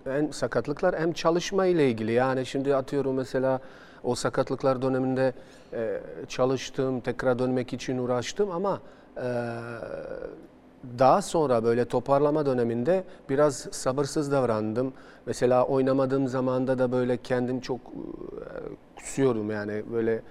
[0.03, 2.11] hem sakatlıklar hem çalışma ile ilgili.
[2.11, 3.59] Yani şimdi atıyorum mesela
[4.03, 5.33] o sakatlıklar döneminde
[5.73, 8.79] e, çalıştım, tekrar dönmek için uğraştım ama
[9.17, 9.27] e,
[10.99, 14.93] daha sonra böyle toparlama döneminde biraz sabırsız davrandım.
[15.25, 17.85] Mesela oynamadığım zamanda da böyle kendim çok e,
[18.95, 20.21] kusuyorum yani böyle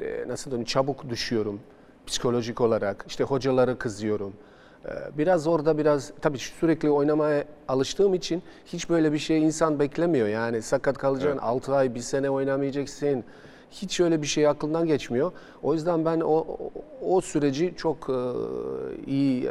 [0.00, 1.60] e, nasıl diyeyim çabuk düşüyorum
[2.06, 3.04] psikolojik olarak.
[3.08, 4.32] İşte hocaları kızıyorum.
[4.84, 10.28] E, Biraz orada biraz tabii sürekli oynamaya alıştığım için hiç böyle bir şey insan beklemiyor.
[10.28, 13.24] Yani sakat kalacaksın 6 ay, bir sene oynamayacaksın.
[13.70, 15.32] Hiç öyle bir şey aklından geçmiyor.
[15.62, 16.46] O yüzden ben o,
[17.02, 18.16] o, süreci çok e,
[19.06, 19.48] iyi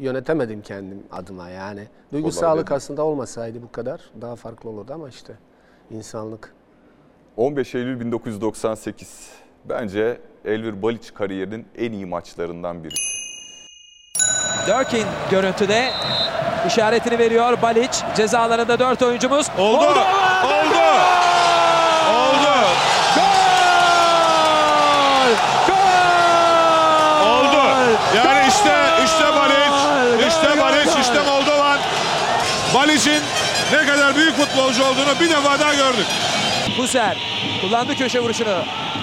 [0.00, 1.88] yönetemedim kendim adıma yani.
[2.12, 5.32] Duygusallık aslında olmasaydı bu kadar daha farklı olurdu ama işte
[5.90, 6.54] insanlık.
[7.36, 9.43] 15 Eylül 1998.
[9.64, 13.14] Bence Elvir Baliç kariyerinin en iyi maçlarından birisi.
[14.66, 15.90] Dörkin görüntüde
[16.66, 17.90] işaretini veriyor Baliç.
[18.16, 19.46] Cezalarında dört oyuncumuz.
[19.58, 19.84] Oldu!
[19.84, 19.98] Oldu!
[20.44, 20.84] Oldu!
[22.14, 22.54] Oldu!
[23.14, 23.22] Gol!
[25.68, 25.74] Gol!
[27.30, 27.62] Oldu!
[28.16, 28.74] Yani işte
[29.04, 29.74] işte Baliç,
[30.28, 31.78] işte Baliç, işte Moldovan.
[32.74, 33.22] Baliç'in
[33.72, 36.06] ne kadar büyük futbolcu olduğunu bir defa daha gördük.
[36.76, 37.16] Kuser
[37.60, 38.54] kullandı köşe vuruşunu.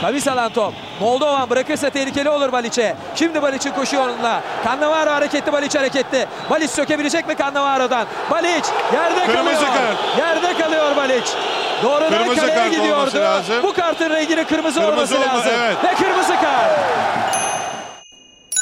[0.02, 0.74] Kavis alan top.
[1.00, 2.96] Moldovan bırakırsa tehlikeli olur Balic'e.
[3.16, 4.42] Şimdi Balic'in koşu yolunda.
[4.66, 6.26] Cannavaro hareketli, Balic hareketli.
[6.50, 8.08] Balic sökebilecek mi Cannavaro'dan?
[8.32, 9.74] Balic yerde Kırmızı kalıyor.
[9.74, 10.18] kart.
[10.18, 11.26] Yerde kalıyor Balic.
[11.84, 13.18] Doğrudan Kırmızı kaleye kart gidiyordu.
[13.18, 13.56] lazım.
[13.64, 15.52] Bu kartın renginin kırmızı, Kırmızı olması olma- lazım.
[15.56, 15.78] evet.
[15.84, 16.80] Ve kırmızı kart.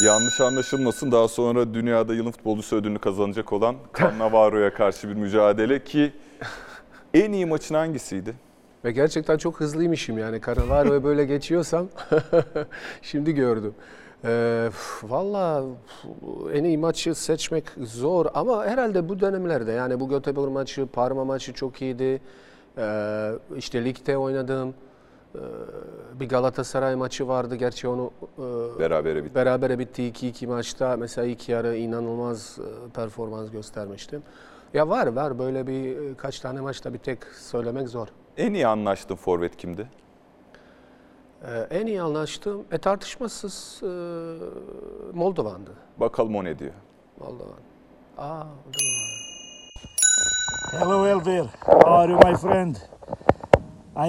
[0.05, 6.13] Yanlış anlaşılmasın daha sonra dünyada yılın futbolcusu ödülünü kazanacak olan Cannavaro'ya karşı bir mücadele ki
[7.13, 8.33] en iyi maçın hangisiydi?
[8.85, 10.41] Ve gerçekten çok hızlıymışım yani.
[10.45, 11.87] Cannavaro'ya böyle geçiyorsam
[13.01, 13.73] şimdi gördüm.
[14.25, 14.69] Ee,
[15.03, 15.63] Valla
[16.53, 21.53] en iyi maçı seçmek zor ama herhalde bu dönemlerde yani bu Göteborg maçı, Parma maçı
[21.53, 22.21] çok iyiydi.
[22.77, 24.73] Ee, işte ligde oynadım.
[25.35, 25.39] Ee,
[26.19, 27.55] bir Galatasaray maçı vardı.
[27.55, 29.35] Gerçi onu e, Berabere bitti.
[29.35, 30.97] berabere bitti 2-2 maçta.
[30.97, 34.23] Mesela ilk yarı inanılmaz e, performans göstermiştim.
[34.73, 38.07] Ya var var böyle bir e, kaç tane maçta bir tek söylemek zor.
[38.39, 39.87] En iyi anlaştığın forvet kimdi?
[41.43, 43.87] Ee, en iyi anlaştığım e, tartışmasız e,
[45.13, 45.71] Moldovan'dı.
[45.97, 46.73] Bakalım o ne diyor.
[47.19, 47.59] Moldovan.
[48.17, 48.43] Aa.
[50.71, 51.45] Hello, Elvir.
[51.65, 52.75] How are you, my friend?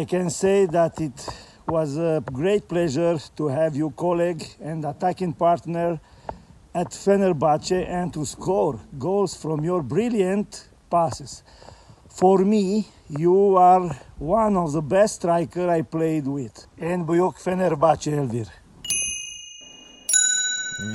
[0.00, 1.28] I can say that it
[1.66, 5.98] was a great pleasure to have you colleague and attacking partner
[6.74, 11.42] at Fenerbahce and to score goals from your brilliant passes.
[12.08, 12.84] For me,
[13.18, 16.66] you are one of the best striker I played with.
[16.81, 18.49] En büyük Fenerbahçe Elvir.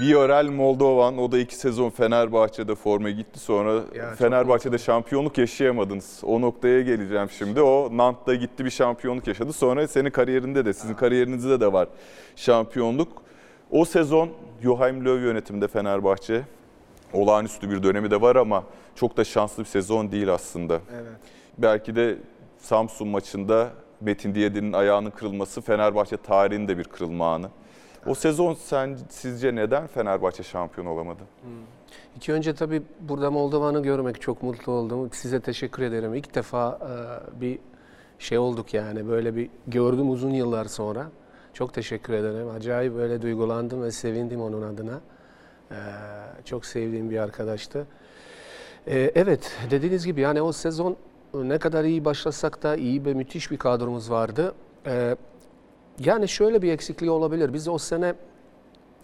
[0.02, 6.22] Viorel Moldovan o da iki sezon Fenerbahçe'de forma gitti sonra çok Fenerbahçe'de şampiyonluk yaşayamadınız.
[6.24, 7.62] O noktaya geleceğim şimdi.
[7.62, 9.54] O Nant'ta gitti bir şampiyonluk yaşadı.
[9.54, 11.88] Sonra senin kariyerinde de sizin kariyerinizde de var
[12.36, 13.08] şampiyonluk.
[13.72, 14.30] O sezon
[14.64, 16.42] Joachim Löw yönetiminde Fenerbahçe
[17.14, 18.64] olağanüstü bir dönemi de var ama
[18.96, 20.80] çok da şanslı bir sezon değil aslında.
[20.94, 21.35] Evet.
[21.58, 22.18] Belki de
[22.58, 23.70] Samsun maçında
[24.02, 27.50] Metin Diyedi'nin ayağının kırılması Fenerbahçe tarihinde bir kırılma anı.
[28.06, 31.24] O sezon sen sizce neden Fenerbahçe şampiyon olamadı?
[32.16, 35.10] İki önce tabii burada Moldovan'ı görmek çok mutlu oldum.
[35.14, 36.14] Size teşekkür ederim.
[36.14, 37.60] İlk defa e, bir
[38.20, 41.08] şey olduk yani böyle bir gördüm uzun yıllar sonra.
[41.54, 42.50] Çok teşekkür ederim.
[42.50, 45.02] Acayip böyle duygulandım ve sevindim onun adına.
[45.72, 45.78] E,
[46.46, 47.88] çok sevdiğim bir arkadaştı.
[48.88, 50.98] E, evet dediğiniz gibi yani o sezon
[51.44, 54.54] ne kadar iyi başlasak da iyi ve müthiş bir kadromuz vardı.
[54.88, 55.16] E,
[56.00, 57.54] yani şöyle bir eksikliği olabilir.
[57.54, 58.14] Biz o sene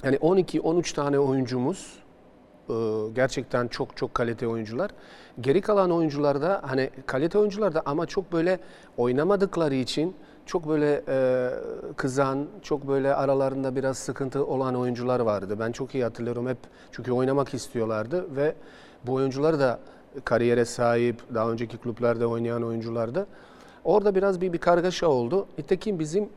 [0.03, 1.99] yani 12-13 tane oyuncumuz
[2.69, 2.73] e,
[3.15, 4.91] gerçekten çok çok kalite oyuncular.
[5.41, 8.59] Geri kalan oyuncularda hani kalite oyuncularda ama çok böyle
[8.97, 10.15] oynamadıkları için
[10.45, 11.49] çok böyle e,
[11.95, 15.55] kızan, çok böyle aralarında biraz sıkıntı olan oyuncular vardı.
[15.59, 16.57] Ben çok iyi hatırlıyorum hep
[16.91, 18.55] çünkü oynamak istiyorlardı ve
[19.03, 19.79] bu oyuncular da
[20.26, 23.28] kariyere sahip, daha önceki kulüplerde oynayan oyunculardı.
[23.84, 25.47] Orada biraz bir, bir kargaşa oldu.
[25.58, 26.30] Nitekim bizim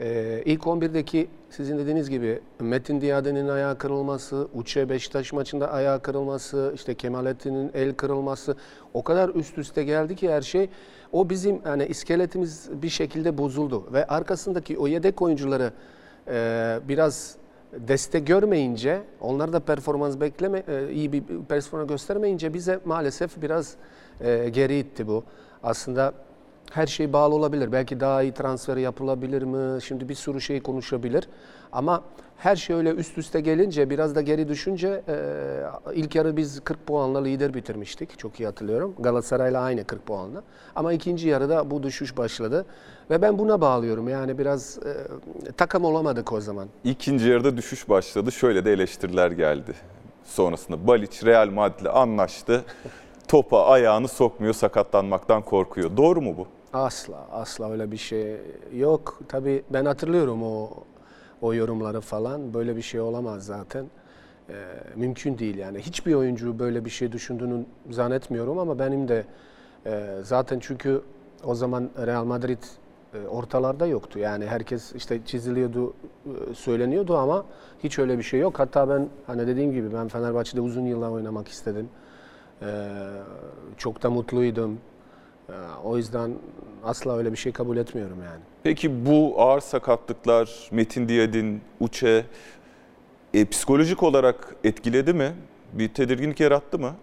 [0.00, 6.72] ee, ilk 11'deki sizin dediğiniz gibi Metin Diyade'nin ayağı kırılması, Uçe Beşiktaş maçında ayağı kırılması,
[6.74, 8.56] işte Kemalettin'in el kırılması
[8.94, 10.68] o kadar üst üste geldi ki her şey.
[11.12, 15.72] O bizim yani iskeletimiz bir şekilde bozuldu ve arkasındaki o yedek oyuncuları
[16.28, 17.36] e, biraz
[17.72, 23.74] destek görmeyince, onlar da performans bekleme, e, iyi bir performans göstermeyince bize maalesef biraz
[24.20, 25.24] e, geri itti bu.
[25.62, 26.12] Aslında
[26.72, 27.72] her şey bağlı olabilir.
[27.72, 29.82] Belki daha iyi transfer yapılabilir mi?
[29.82, 31.28] Şimdi bir sürü şey konuşabilir.
[31.72, 32.04] Ama
[32.38, 36.86] her şey öyle üst üste gelince, biraz da geri düşünce e, ilk yarı biz 40
[36.86, 38.18] puanla lider bitirmiştik.
[38.18, 38.94] Çok iyi hatırlıyorum.
[38.98, 40.42] Galatasaray'la aynı 40 puanla.
[40.76, 42.66] Ama ikinci yarıda bu düşüş başladı.
[43.10, 44.08] Ve ben buna bağlıyorum.
[44.08, 44.92] Yani biraz e,
[45.52, 46.68] takım olamadık o zaman.
[46.84, 48.32] İkinci yarıda düşüş başladı.
[48.32, 49.72] Şöyle de eleştiriler geldi.
[50.24, 52.64] Sonrasında Balic Real Madrid'le anlaştı.
[53.28, 55.96] Topa ayağını sokmuyor, sakatlanmaktan korkuyor.
[55.96, 56.46] Doğru mu bu?
[56.72, 58.36] Asla, asla öyle bir şey
[58.74, 59.20] yok.
[59.28, 60.70] Tabii ben hatırlıyorum o
[61.42, 62.54] o yorumları falan.
[62.54, 63.86] Böyle bir şey olamaz zaten.
[64.50, 64.54] Ee,
[64.96, 65.78] mümkün değil yani.
[65.78, 69.24] Hiçbir oyuncu böyle bir şey düşündüğünü zannetmiyorum ama benim de
[69.86, 71.02] e, zaten çünkü
[71.44, 72.62] o zaman Real Madrid
[73.14, 74.18] e, ortalarda yoktu.
[74.18, 75.94] Yani herkes işte çiziliyordu,
[76.26, 77.44] e, söyleniyordu ama
[77.84, 78.58] hiç öyle bir şey yok.
[78.58, 81.88] Hatta ben hani dediğim gibi ben Fenerbahçe'de uzun yıllar oynamak istedim.
[82.62, 82.88] Ee,
[83.76, 84.78] çok da mutluydum.
[85.48, 85.52] Ee,
[85.84, 86.30] O yüzden
[86.84, 88.40] asla öyle bir şey kabul etmiyorum yani.
[88.62, 92.24] Peki bu ağır sakatlıklar Metin Diyadin, Uçe
[93.34, 95.32] e, psikolojik olarak etkiledi mi?
[95.72, 96.94] Bir tedirginlik yarattı mı?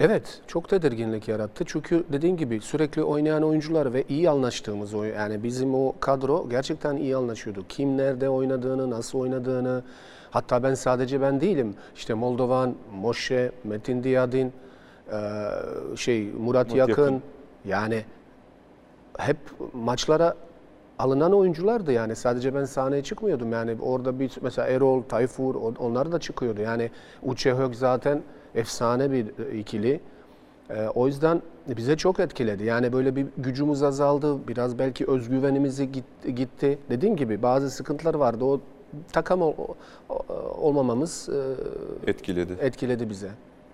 [0.00, 1.64] Evet, çok tedirginlik yarattı.
[1.66, 6.96] Çünkü dediğin gibi sürekli oynayan oyuncular ve iyi anlaştığımız oy yani bizim o kadro gerçekten
[6.96, 7.64] iyi anlaşıyordu.
[7.68, 9.82] Kim nerede oynadığını, nasıl oynadığını.
[10.30, 11.74] Hatta ben sadece ben değilim.
[11.96, 14.52] İşte Moldovan, Moshe, Metin Diyadin,
[15.12, 15.18] eee,
[15.96, 17.02] şey Murat, Murat Yakın.
[17.02, 17.22] Yakın.
[17.64, 18.04] Yani
[19.18, 19.36] hep
[19.72, 20.34] maçlara
[20.98, 26.12] alınan oyunculardı yani sadece ben sahneye çıkmıyordum yani orada bir mesela Erol, Tayfur on- onlar
[26.12, 26.90] da çıkıyordu yani
[27.22, 28.22] Uche Hök zaten
[28.54, 30.00] efsane bir e, ikili.
[30.70, 31.42] Ee, o yüzden
[31.76, 32.64] bize çok etkiledi.
[32.64, 34.48] Yani böyle bir gücümüz azaldı.
[34.48, 35.80] Biraz belki özgüvenimiz
[36.36, 36.78] gitti.
[36.90, 38.44] Dediğim gibi bazı sıkıntılar vardı.
[38.44, 38.60] O
[39.12, 39.54] takım ol-
[40.60, 41.28] olmamamız
[42.06, 42.52] e, Etkiledi.
[42.60, 43.28] etkiledi bize.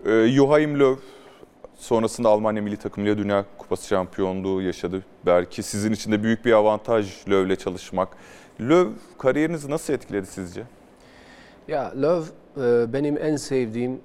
[0.06, 1.02] Ee, Joachim Löw
[1.76, 5.02] sonrasında Almanya milli takımıyla Dünya Kupası şampiyonluğu yaşadı.
[5.26, 8.08] Belki sizin için de büyük bir avantaj Löw'le çalışmak.
[8.60, 10.62] Löw kariyerinizi nasıl etkiledi sizce?
[11.68, 14.00] Ya Löw e, benim en sevdiğim,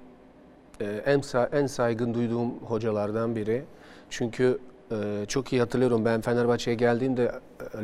[0.80, 3.64] e, en, sa- en saygın duyduğum hocalardan biri.
[4.10, 4.58] Çünkü
[4.90, 7.32] e, çok iyi hatırlıyorum ben Fenerbahçe'ye geldiğimde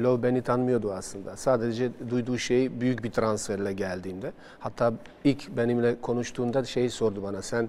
[0.03, 1.36] Löw beni tanımıyordu aslında.
[1.36, 4.32] Sadece duyduğu şey büyük bir transferle geldiğimde.
[4.59, 4.93] Hatta
[5.24, 7.68] ilk benimle konuştuğunda şey sordu bana sen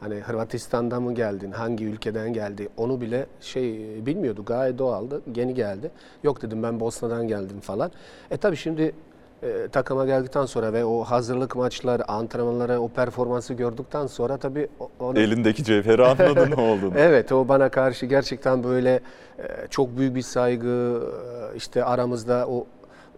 [0.00, 5.54] hani Hırvatistan'dan mı geldin, hangi ülkeden geldi onu bile şey e, bilmiyordu gayet doğaldı yeni
[5.54, 5.90] geldi.
[6.22, 7.90] Yok dedim ben Bosna'dan geldim falan.
[8.30, 8.94] E tabii şimdi
[9.42, 14.68] e, takıma geldikten sonra ve o hazırlık maçlar, antrenmanlara o performansı gördükten sonra tabii
[15.00, 15.18] onu...
[15.18, 16.92] Elindeki cevheri anladın ne olduğunu.
[16.96, 19.00] Evet o bana karşı gerçekten böyle
[19.38, 21.00] e, çok büyük bir saygı
[21.52, 22.66] e, işte aramızda o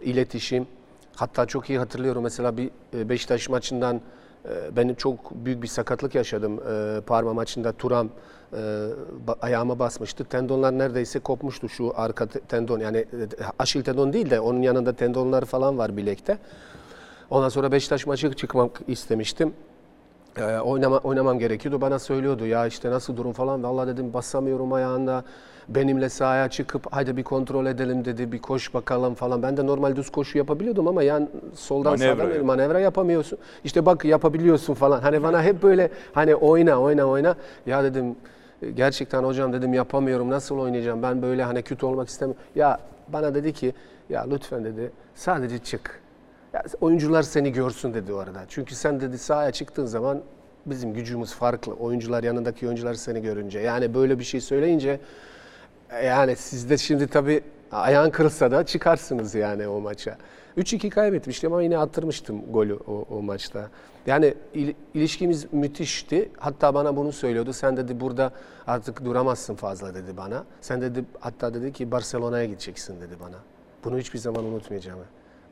[0.01, 0.67] iletişim.
[1.15, 4.01] Hatta çok iyi hatırlıyorum mesela bir e, Beşiktaş maçından
[4.45, 6.59] e, benim çok büyük bir sakatlık yaşadım.
[6.69, 8.09] E, Parma maçında Turam
[8.53, 8.87] e,
[9.41, 10.23] ayağıma basmıştı.
[10.25, 13.05] Tendonlar neredeyse kopmuştu şu arka te- tendon yani e,
[13.59, 16.37] aşil tendon değil de onun yanında tendonlar falan var bilekte.
[17.29, 19.53] Ondan sonra Beşiktaş maçı çıkmak istemiştim.
[20.37, 21.81] Ee, oynama, oynamam gerekiyordu.
[21.81, 23.63] Bana söylüyordu ya işte nasıl durum falan.
[23.63, 25.23] Vallahi dedim basamıyorum ayağında.
[25.69, 28.31] Benimle sahaya çıkıp haydi bir kontrol edelim dedi.
[28.31, 29.43] Bir koş bakalım falan.
[29.43, 33.39] Ben de normal düz koşu yapabiliyordum ama yan soldan Manevra sağdan manevra yapamıyorsun.
[33.63, 35.01] İşte bak yapabiliyorsun falan.
[35.01, 37.35] Hani bana hep böyle hani oyna oyna oyna.
[37.65, 38.15] Ya dedim
[38.75, 40.29] gerçekten hocam dedim yapamıyorum.
[40.29, 41.03] Nasıl oynayacağım?
[41.03, 42.43] Ben böyle hani kötü olmak istemiyorum.
[42.55, 43.73] Ya bana dedi ki
[44.09, 46.02] ya lütfen dedi sadece çık.
[46.53, 48.45] Ya oyuncular seni görsün dedi orada.
[48.47, 50.21] Çünkü sen dedi sahaya çıktığın zaman
[50.65, 51.73] bizim gücümüz farklı.
[51.73, 53.59] Oyuncular yanındaki oyuncular seni görünce.
[53.59, 54.99] Yani böyle bir şey söyleyince
[56.05, 57.41] yani siz de şimdi tabii
[57.71, 60.17] ayağın kırılsa da çıkarsınız yani o maça.
[60.57, 63.69] 3-2 kaybetmiştim ama yine attırmıştım golü o, o maçta.
[64.07, 66.29] Yani il- ilişkimiz müthişti.
[66.37, 67.53] Hatta bana bunu söylüyordu.
[67.53, 68.31] Sen dedi burada
[68.67, 70.43] artık duramazsın fazla dedi bana.
[70.61, 73.37] Sen dedi hatta dedi ki Barcelona'ya gideceksin dedi bana.
[73.83, 74.99] Bunu hiçbir zaman unutmayacağım.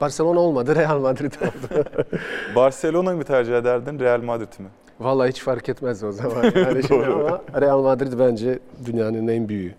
[0.02, 1.86] Barcelona olmadı, Real Madrid oldu.
[2.56, 4.68] Barcelona'yı mı tercih ederdin, Real Madrid mi?
[5.00, 6.44] Vallahi hiç fark etmez o zaman.
[6.44, 9.74] Yani şimdi ama Real Madrid bence dünyanın en büyüğü.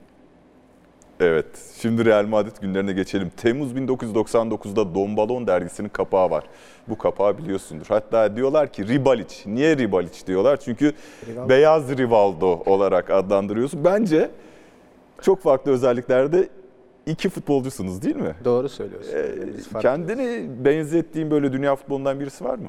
[1.20, 1.46] Evet,
[1.80, 3.30] şimdi Real Madrid günlerine geçelim.
[3.36, 6.44] Temmuz 1999'da Don Balon dergisinin kapağı var.
[6.88, 7.86] Bu kapağı biliyorsundur.
[7.88, 9.34] Hatta diyorlar ki Ribalic.
[9.46, 10.56] Niye Ribalic diyorlar?
[10.56, 10.92] Çünkü
[11.26, 11.48] Rivaldo.
[11.48, 13.84] beyaz Rivaldo olarak adlandırıyorsun.
[13.84, 14.30] Bence
[15.22, 16.48] çok farklı özelliklerde
[17.06, 18.34] iki futbolcusunuz değil mi?
[18.44, 19.12] Doğru söylüyorsun.
[19.14, 22.68] Ee, kendini benzettiğin böyle dünya futbolundan birisi var mı?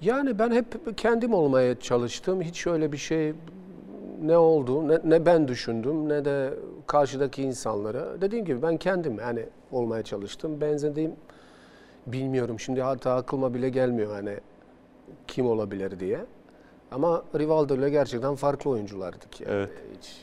[0.00, 2.42] Yani ben hep kendim olmaya çalıştım.
[2.42, 3.32] Hiç öyle bir şey
[4.22, 6.54] ne oldu ne, ne ben düşündüm ne de
[6.86, 8.20] karşıdaki insanlara.
[8.20, 10.60] Dediğim gibi ben kendim yani olmaya çalıştım.
[10.60, 11.12] Benzediğim
[12.06, 12.60] bilmiyorum.
[12.60, 14.36] Şimdi hatta aklıma bile gelmiyor hani
[15.26, 16.18] kim olabilir diye.
[16.90, 19.52] Ama Rivaldo ile gerçekten farklı oyunculardık yani.
[19.52, 19.70] Evet.
[19.98, 20.16] Hiç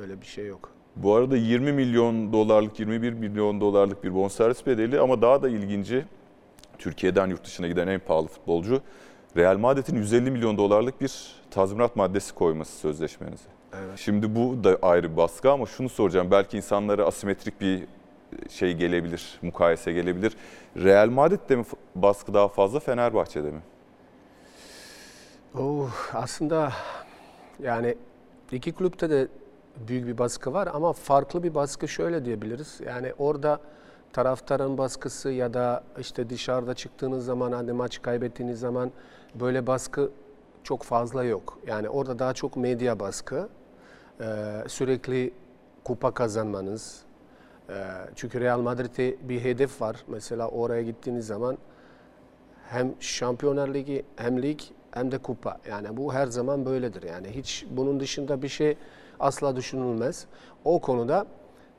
[0.00, 0.73] öyle bir şey yok.
[0.96, 6.04] Bu arada 20 milyon dolarlık, 21 milyon dolarlık bir bonservis bedeli ama daha da ilginci
[6.78, 8.80] Türkiye'den yurt dışına giden en pahalı futbolcu
[9.36, 13.48] Real Madrid'in 150 milyon dolarlık bir tazminat maddesi koyması sözleşmenize.
[13.72, 13.98] Evet.
[13.98, 16.30] Şimdi bu da ayrı bir baskı ama şunu soracağım.
[16.30, 17.82] Belki insanlara asimetrik bir
[18.50, 20.36] şey gelebilir, mukayese gelebilir.
[20.76, 21.64] Real Madrid'de mi
[21.94, 23.60] baskı daha fazla, Fenerbahçe'de mi?
[25.58, 26.72] Oh, aslında
[27.62, 27.94] yani
[28.52, 29.28] iki kulüpte de
[29.88, 32.80] büyük bir baskı var ama farklı bir baskı şöyle diyebiliriz.
[32.86, 33.60] Yani orada
[34.12, 38.90] taraftarın baskısı ya da işte dışarıda çıktığınız zaman hani maç kaybettiğiniz zaman
[39.34, 40.10] böyle baskı
[40.62, 41.58] çok fazla yok.
[41.66, 43.48] Yani orada daha çok medya baskı.
[44.20, 44.24] Ee,
[44.66, 45.32] sürekli
[45.84, 47.02] kupa kazanmanız.
[47.70, 47.74] Ee,
[48.14, 49.96] çünkü Real Madrid'e bir hedef var.
[50.08, 51.58] Mesela oraya gittiğiniz zaman
[52.68, 54.60] hem Şampiyonlar Ligi hem lig
[54.90, 55.60] hem de kupa.
[55.70, 57.02] Yani bu her zaman böyledir.
[57.02, 58.76] Yani hiç bunun dışında bir şey
[59.20, 60.26] asla düşünülmez.
[60.64, 61.26] O konuda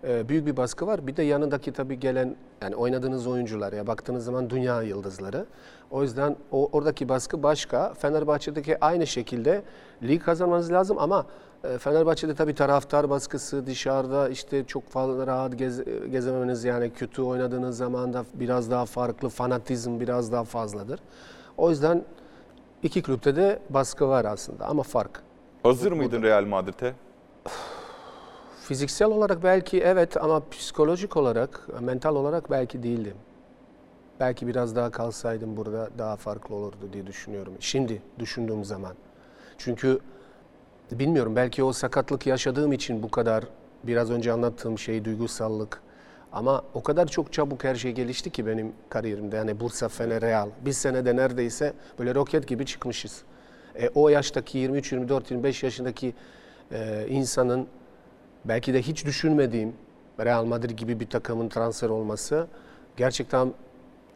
[0.07, 1.07] e, büyük bir baskı var.
[1.07, 5.45] Bir de yanındaki tabii gelen yani oynadığınız oyuncular ya baktığınız zaman dünya yıldızları.
[5.91, 7.93] O yüzden o oradaki baskı başka.
[7.93, 9.61] Fenerbahçe'deki aynı şekilde
[10.03, 11.25] lig kazanmanız lazım ama
[11.63, 17.77] e, Fenerbahçe'de tabii taraftar baskısı dışarıda işte çok fazla rahat gez, gezememeniz yani kötü oynadığınız
[17.77, 20.99] zaman da biraz daha farklı fanatizm biraz daha fazladır.
[21.57, 22.03] O yüzden
[22.83, 25.21] iki kulüpte de baskı var aslında ama fark.
[25.63, 26.93] Hazır mıydın Real Madrid'e?
[28.61, 33.15] Fiziksel olarak belki evet ama psikolojik olarak, mental olarak belki değildim.
[34.19, 37.53] Belki biraz daha kalsaydım burada daha farklı olurdu diye düşünüyorum.
[37.59, 38.93] Şimdi düşündüğüm zaman.
[39.57, 39.99] Çünkü
[40.91, 43.43] bilmiyorum belki o sakatlık yaşadığım için bu kadar
[43.83, 45.81] biraz önce anlattığım şey duygusallık.
[46.31, 49.35] Ama o kadar çok çabuk her şey gelişti ki benim kariyerimde.
[49.35, 50.49] Yani Bursa, Fener, Real.
[50.65, 53.23] Bir senede neredeyse böyle roket gibi çıkmışız.
[53.75, 56.13] E, o yaştaki 23, 24, 25 yaşındaki
[56.71, 57.67] e, insanın
[58.45, 59.73] belki de hiç düşünmediğim
[60.19, 62.47] Real Madrid gibi bir takımın transfer olması
[62.97, 63.53] gerçekten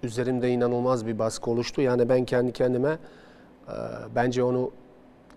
[0.03, 1.81] üzerimde inanılmaz bir baskı oluştu.
[1.81, 2.89] Yani ben kendi kendime
[3.67, 3.73] e,
[4.15, 4.71] bence onu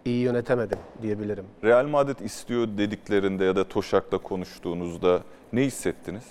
[0.04, 1.44] iyi yönetemedim diyebilirim.
[1.64, 6.24] Real Madrid istiyor dediklerinde ya da Toşak'la konuştuğunuzda ne hissettiniz?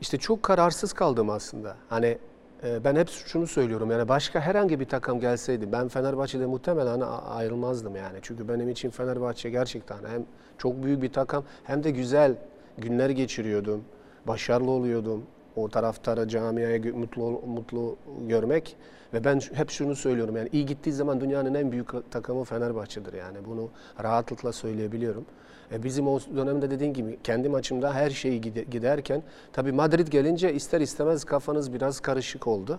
[0.00, 1.76] İşte çok kararsız kaldım aslında.
[1.88, 2.18] Hani
[2.62, 8.18] ben hep şunu söylüyorum yani başka herhangi bir takım gelseydi ben Fenerbahçe'de muhtemelen ayrılmazdım yani.
[8.22, 10.24] Çünkü benim için Fenerbahçe gerçekten hem
[10.58, 12.34] çok büyük bir takım hem de güzel
[12.78, 13.84] günler geçiriyordum.
[14.26, 15.22] Başarılı oluyordum.
[15.56, 17.96] O taraftara, camiaya mutlu mutlu
[18.28, 18.76] görmek
[19.14, 23.38] ve ben hep şunu söylüyorum yani iyi gittiği zaman dünyanın en büyük takımı Fenerbahçe'dir yani.
[23.44, 23.70] Bunu
[24.02, 25.24] rahatlıkla söyleyebiliyorum.
[25.72, 30.54] E bizim o dönemde dediğim gibi kendi maçımda her şey gide- giderken tabii Madrid gelince
[30.54, 32.78] ister istemez kafanız biraz karışık oldu.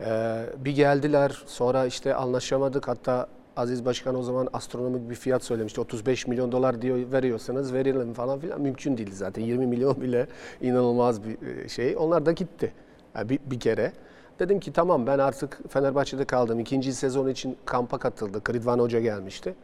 [0.00, 5.80] Ee, bir geldiler sonra işte anlaşamadık hatta Aziz Başkan o zaman astronomik bir fiyat söylemişti.
[5.80, 10.26] 35 milyon dolar diyor veriyorsanız verelim falan filan mümkün değil zaten 20 milyon bile
[10.60, 11.96] inanılmaz bir e, şey.
[11.96, 12.72] Onlar da gitti
[13.14, 13.92] Yani bir, bir kere.
[14.38, 16.60] Dedim ki tamam ben artık Fenerbahçe'de kaldım.
[16.60, 18.42] İkinci sezon için kampa katıldı.
[18.54, 19.54] Rıdvan Hoca gelmişti.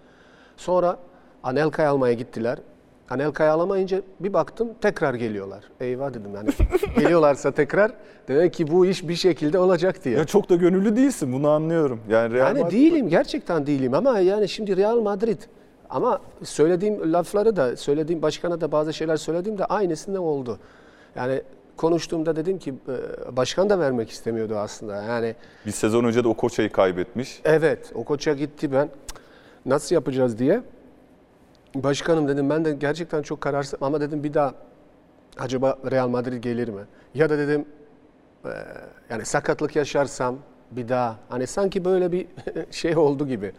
[0.56, 0.98] Sonra
[1.44, 2.58] Anelka'yı almaya gittiler.
[3.10, 5.64] Anelka'yı alamayınca bir baktım tekrar geliyorlar.
[5.80, 6.48] Eyvah dedim yani
[6.98, 7.92] geliyorlarsa tekrar
[8.28, 10.18] demek ki bu iş bir şekilde olacak diye.
[10.18, 12.00] Ya çok da gönüllü değilsin bunu anlıyorum.
[12.08, 15.38] Yani Real Yani Madrid- değilim gerçekten değilim ama yani şimdi Real Madrid
[15.90, 20.58] ama söylediğim lafları da söylediğim başkana da bazı şeyler söylediğimde aynısında oldu.
[21.16, 21.42] Yani
[21.76, 25.02] konuştuğumda dedim ki e, başkan da vermek istemiyordu aslında.
[25.02, 25.34] Yani
[25.66, 27.40] bir sezon önce de o koçayı kaybetmiş.
[27.44, 28.84] Evet, o koça gitti ben.
[29.08, 29.14] "Cık,
[29.66, 30.62] Nasıl yapacağız diye.
[31.74, 34.54] Başkanım dedim ben de gerçekten çok kararsız ama dedim bir daha
[35.38, 36.82] acaba Real Madrid gelir mi?
[37.14, 37.64] Ya da dedim
[38.44, 38.50] e,
[39.10, 40.36] yani sakatlık yaşarsam
[40.70, 42.26] bir daha hani sanki böyle bir
[42.70, 43.52] şey oldu gibi.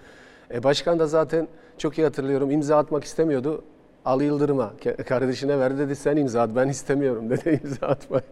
[0.53, 1.47] E, başkan da zaten
[1.78, 3.63] çok iyi hatırlıyorum imza atmak istemiyordu.
[4.05, 4.74] Al Yıldırım'a
[5.07, 8.24] kardeşine verdi dedi sen imza at ben istemiyorum dedi imza atmayı.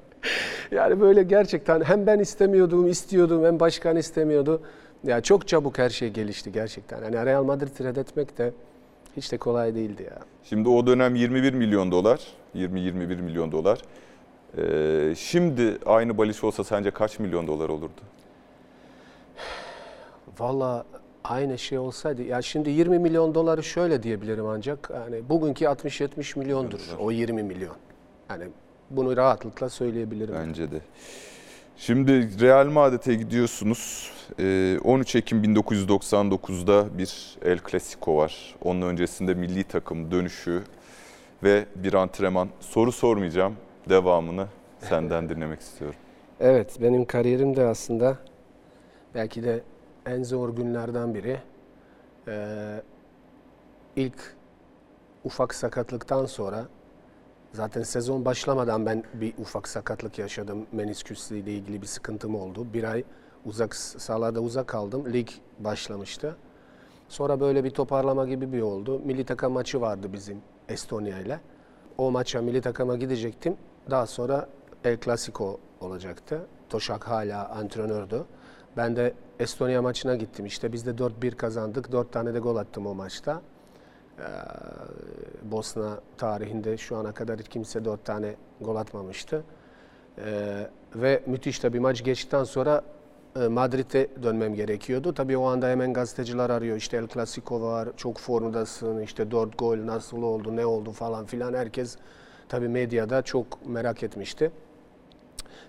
[0.71, 4.61] Yani böyle gerçekten hem ben istemiyordum, istiyordum hem başkan istemiyordu.
[5.03, 7.03] Ya çok çabuk her şey gelişti gerçekten.
[7.03, 8.53] Yani Real Madrid'i reddetmek de
[9.17, 10.19] hiç de kolay değildi ya.
[10.43, 12.19] Şimdi o dönem 21 milyon dolar,
[12.55, 13.79] 20-21 milyon dolar.
[14.57, 18.01] Ee, şimdi aynı Baliç olsa sence kaç milyon dolar olurdu?
[20.39, 20.85] Valla
[21.23, 26.79] aynı şey olsaydı ya şimdi 20 milyon doları şöyle diyebilirim ancak yani bugünkü 60-70 milyondur
[26.99, 27.75] o 20 milyon.
[28.29, 28.43] Yani
[28.89, 30.35] bunu rahatlıkla söyleyebilirim.
[30.35, 30.81] Bence de.
[31.77, 34.11] Şimdi Real Madrid'e gidiyorsunuz.
[34.39, 38.55] Ee, 13 Ekim 1999'da bir El Clasico var.
[38.63, 40.63] Onun öncesinde milli takım dönüşü
[41.43, 42.49] ve bir antrenman.
[42.59, 43.55] Soru sormayacağım.
[43.89, 44.47] Devamını
[44.79, 45.95] senden dinlemek istiyorum.
[46.39, 48.17] Evet, benim kariyerimde aslında
[49.15, 49.61] belki de
[50.05, 51.39] en zor günlerden biri.
[52.27, 52.81] Ee,
[53.95, 54.35] ilk
[55.23, 56.67] ufak sakatlıktan sonra
[57.53, 60.67] zaten sezon başlamadan ben bir ufak sakatlık yaşadım.
[60.71, 62.67] Menisküsle ilgili bir sıkıntım oldu.
[62.73, 63.03] Bir ay
[63.45, 65.13] uzak sahalarda uzak kaldım.
[65.13, 65.29] Lig
[65.59, 66.35] başlamıştı.
[67.09, 69.01] Sonra böyle bir toparlama gibi bir oldu.
[69.05, 70.37] Milli takım maçı vardı bizim
[70.69, 71.39] Estonya ile.
[71.97, 73.57] O maça milli takıma gidecektim.
[73.89, 74.49] Daha sonra
[74.83, 76.47] El Clasico olacaktı.
[76.69, 78.25] Toşak hala antrenördü.
[78.77, 80.45] Ben de Estonya maçına gittim.
[80.45, 81.91] İşte biz de 4-1 kazandık.
[81.91, 83.41] 4 tane de gol attım o maçta.
[84.19, 84.23] Ee,
[85.51, 89.43] Bosna tarihinde şu ana kadar hiç kimse 4 tane gol atmamıştı.
[90.17, 92.83] Ee, ve müthiş tabii maç geçtikten sonra
[93.35, 95.13] e, Madrid'e dönmem gerekiyordu.
[95.13, 96.77] Tabii o anda hemen gazeteciler arıyor.
[96.77, 101.53] İşte El Clasico var, çok formdasın, işte 4 gol nasıl oldu, ne oldu falan filan.
[101.53, 101.97] Herkes
[102.49, 104.51] tabii medyada çok merak etmişti.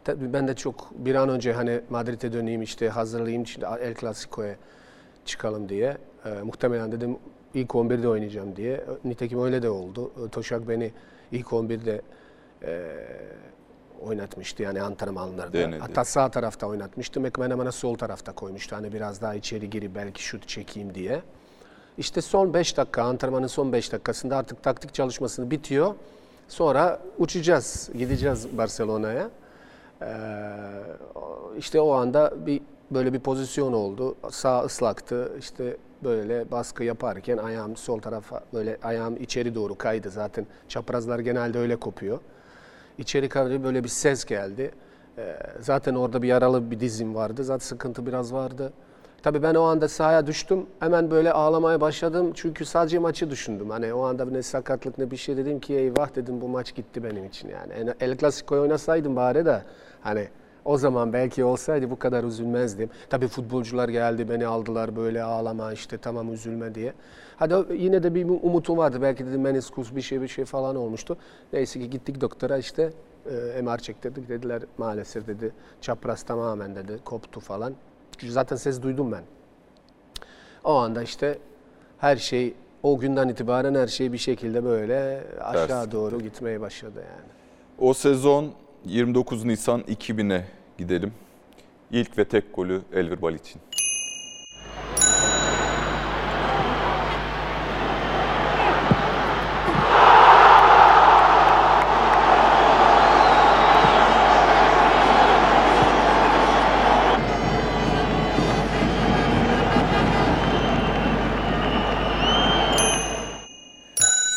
[0.05, 3.45] Tabii ben de çok bir an önce hani Madrid'e döneyim işte hazırlayayım
[3.80, 4.57] El Clasico'ya
[5.24, 5.97] çıkalım diye.
[6.24, 7.16] Ee, muhtemelen dedim
[7.55, 8.84] ilk 11'de oynayacağım diye.
[9.05, 10.12] Nitekim öyle de oldu.
[10.32, 10.92] Toşak beni
[11.32, 12.02] ilk 11'de
[12.62, 12.90] e,
[14.02, 15.52] oynatmıştı yani antrenmanlarda.
[15.52, 15.80] Denedi.
[15.80, 17.20] Hatta sağ tarafta oynatmıştı.
[17.20, 18.76] McManaman'a sol tarafta koymuştu.
[18.76, 21.22] Hani biraz daha içeri girip belki şut çekeyim diye.
[21.98, 25.94] İşte son 5 dakika, antrenmanın son 5 dakikasında artık taktik çalışmasını bitiyor.
[26.48, 29.30] Sonra uçacağız, gideceğiz Barcelona'ya.
[30.02, 30.07] Ee,
[31.59, 34.14] işte o anda bir böyle bir pozisyon oldu.
[34.30, 35.32] Sağ ıslaktı.
[35.38, 40.11] İşte böyle baskı yaparken ayağım sol tarafa böyle ayağım içeri doğru kaydı.
[40.11, 42.18] Zaten çaprazlar genelde öyle kopuyor.
[42.98, 44.70] İçeri kadar böyle bir ses geldi.
[45.18, 47.44] Ee, zaten orada bir yaralı bir dizim vardı.
[47.44, 48.72] Zaten sıkıntı biraz vardı.
[49.22, 50.66] Tabii ben o anda sahaya düştüm.
[50.80, 52.32] Hemen böyle ağlamaya başladım.
[52.34, 53.70] Çünkü sadece maçı düşündüm.
[53.70, 57.05] Hani o anda ne sakatlık ne bir şey dedim ki eyvah dedim bu maç gitti
[57.05, 57.94] benim için yani.
[58.00, 59.62] El Clasico'yu oynasaydım bari de
[60.00, 60.28] hani
[60.64, 62.90] o zaman belki olsaydı bu kadar üzülmezdim.
[63.10, 66.92] Tabii futbolcular geldi beni aldılar böyle ağlama işte tamam üzülme diye.
[67.36, 69.02] Hadi yine de bir umutum vardı.
[69.02, 71.16] Belki dedim meniskus bir şey bir şey falan olmuştu.
[71.52, 72.92] Neyse ki gittik doktora işte
[73.56, 77.74] e, MR çektirdik dediler maalesef dedi çapraz tamamen dedi koptu falan.
[78.28, 79.22] Zaten ses duydum ben.
[80.64, 81.38] O anda işte
[81.98, 87.30] her şey o günden itibaren her şey bir şekilde böyle aşağı doğru gitmeye başladı yani.
[87.78, 88.52] O sezon
[88.85, 90.45] 29 Nisan 2000'e
[90.78, 91.12] gidelim.
[91.91, 93.61] İlk ve tek golü Elvir Balic'in.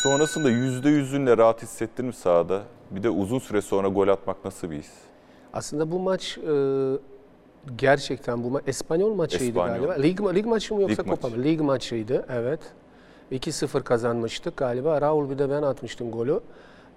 [0.02, 2.62] Sonrasında %100'ünle rahat hissettin mi sahada?
[2.90, 4.90] Bir de uzun süre sonra gol atmak nasıl bir his?
[5.52, 6.52] Aslında bu maç e,
[7.76, 9.86] gerçekten bu ma Espanyol maçıydı Espanyol.
[9.86, 9.92] galiba.
[9.92, 11.38] Lig, lig maçı mı yoksa Lig Copa maçı.
[11.40, 11.44] mı?
[11.44, 12.60] Lig maçıydı evet.
[13.32, 15.00] 2-0 kazanmıştık galiba.
[15.00, 16.40] Raul bir de ben atmıştım golü.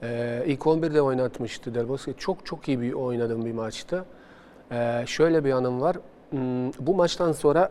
[0.04, 2.14] Ee, ilk 11'de oynatmıştı Del Bosque.
[2.18, 4.06] Çok çok iyi bir oynadığım bir maçtı.
[4.72, 5.96] Ee, şöyle bir anım var.
[6.30, 7.70] Hmm, bu maçtan sonra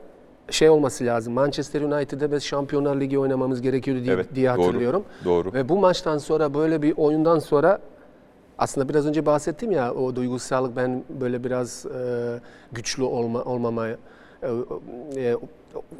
[0.50, 1.32] şey olması lazım.
[1.32, 5.04] Manchester United'de biz Şampiyonlar Ligi oynamamız gerekiyordu diye, Evet, diye doğru, hatırlıyorum.
[5.24, 5.52] doğru.
[5.52, 7.78] Ve bu maçtan sonra böyle bir oyundan sonra
[8.60, 12.40] aslında biraz önce bahsettim ya o duygusallık ben böyle biraz e,
[12.72, 13.96] güçlü olma, olmamaya
[14.42, 14.48] e,
[15.16, 15.36] e,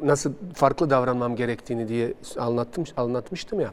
[0.03, 3.71] nasıl farklı davranmam gerektiğini diye anlattım anlatmıştım ya.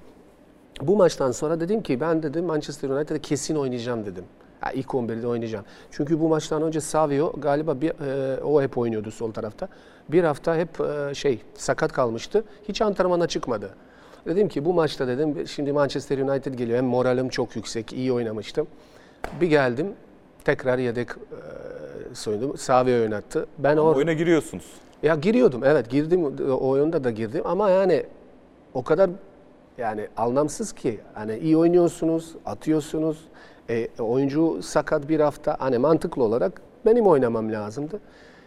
[0.82, 4.24] Bu maçtan sonra dedim ki ben dedim Manchester United'da kesin oynayacağım dedim.
[4.61, 5.64] Ha, ilk 11'de oynayacağım.
[5.91, 9.68] Çünkü bu maçtan önce Savio galiba bir, e, o hep oynuyordu sol tarafta.
[10.09, 12.45] Bir hafta hep e, şey sakat kalmıştı.
[12.68, 13.70] Hiç antrenmana çıkmadı.
[14.29, 16.79] Dedim ki bu maçta dedim şimdi Manchester United geliyor.
[16.79, 18.66] Hem moralim çok yüksek, iyi oynamıştım.
[19.41, 19.87] Bir geldim
[20.45, 22.59] tekrar yedek e, soyundum.
[22.59, 23.47] Savio oynattı.
[23.59, 24.64] Ben or oyuna giriyorsunuz.
[25.03, 28.05] ya giriyordum evet girdim o oyunda da girdim ama yani
[28.74, 29.11] o kadar
[29.79, 33.18] yani anlamsız ki hani iyi oynuyorsunuz, atıyorsunuz.
[33.70, 38.01] E, oyuncu sakat bir hafta hani mantıklı olarak benim oynamam lazımdı.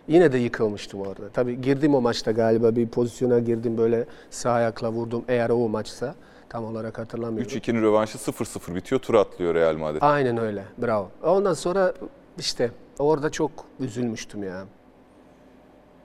[0.08, 1.30] Yine de yıkılmıştım orada.
[1.34, 6.16] Tabii girdim o maçta galiba bir pozisyona girdim böyle sağ ayakla vurdum eğer o maçsa
[6.50, 7.52] tam olarak hatırlamıyorum.
[7.52, 9.02] 3-2'nin rövanşı 0-0 bitiyor.
[9.02, 10.02] Tur atlıyor Real Madrid.
[10.02, 10.64] Aynen öyle.
[10.82, 11.10] Bravo.
[11.24, 11.94] Ondan sonra
[12.40, 14.66] işte orada çok üzülmüştüm ya.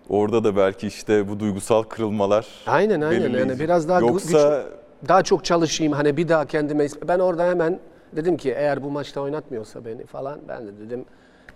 [0.09, 5.23] Orada da belki işte bu duygusal kırılmalar Aynen aynen yani biraz daha Yoksa güç- daha
[5.23, 7.79] çok çalışayım hani bir daha kendime ben orada hemen
[8.17, 11.05] dedim ki eğer bu maçta oynatmıyorsa beni falan ben de dedim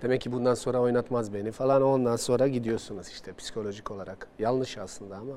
[0.03, 4.29] demek ki bundan sonra oynatmaz beni falan ondan sonra gidiyorsunuz işte psikolojik olarak.
[4.39, 5.35] Yanlış aslında ama.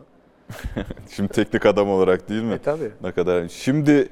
[1.10, 2.54] şimdi teknik adam olarak değil mi?
[2.54, 2.92] E tabii.
[3.04, 3.48] Ne kadar.
[3.48, 4.10] Şimdi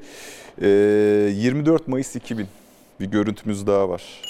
[0.61, 2.47] e, 24 Mayıs 2000
[2.99, 4.21] bir görüntümüz daha var.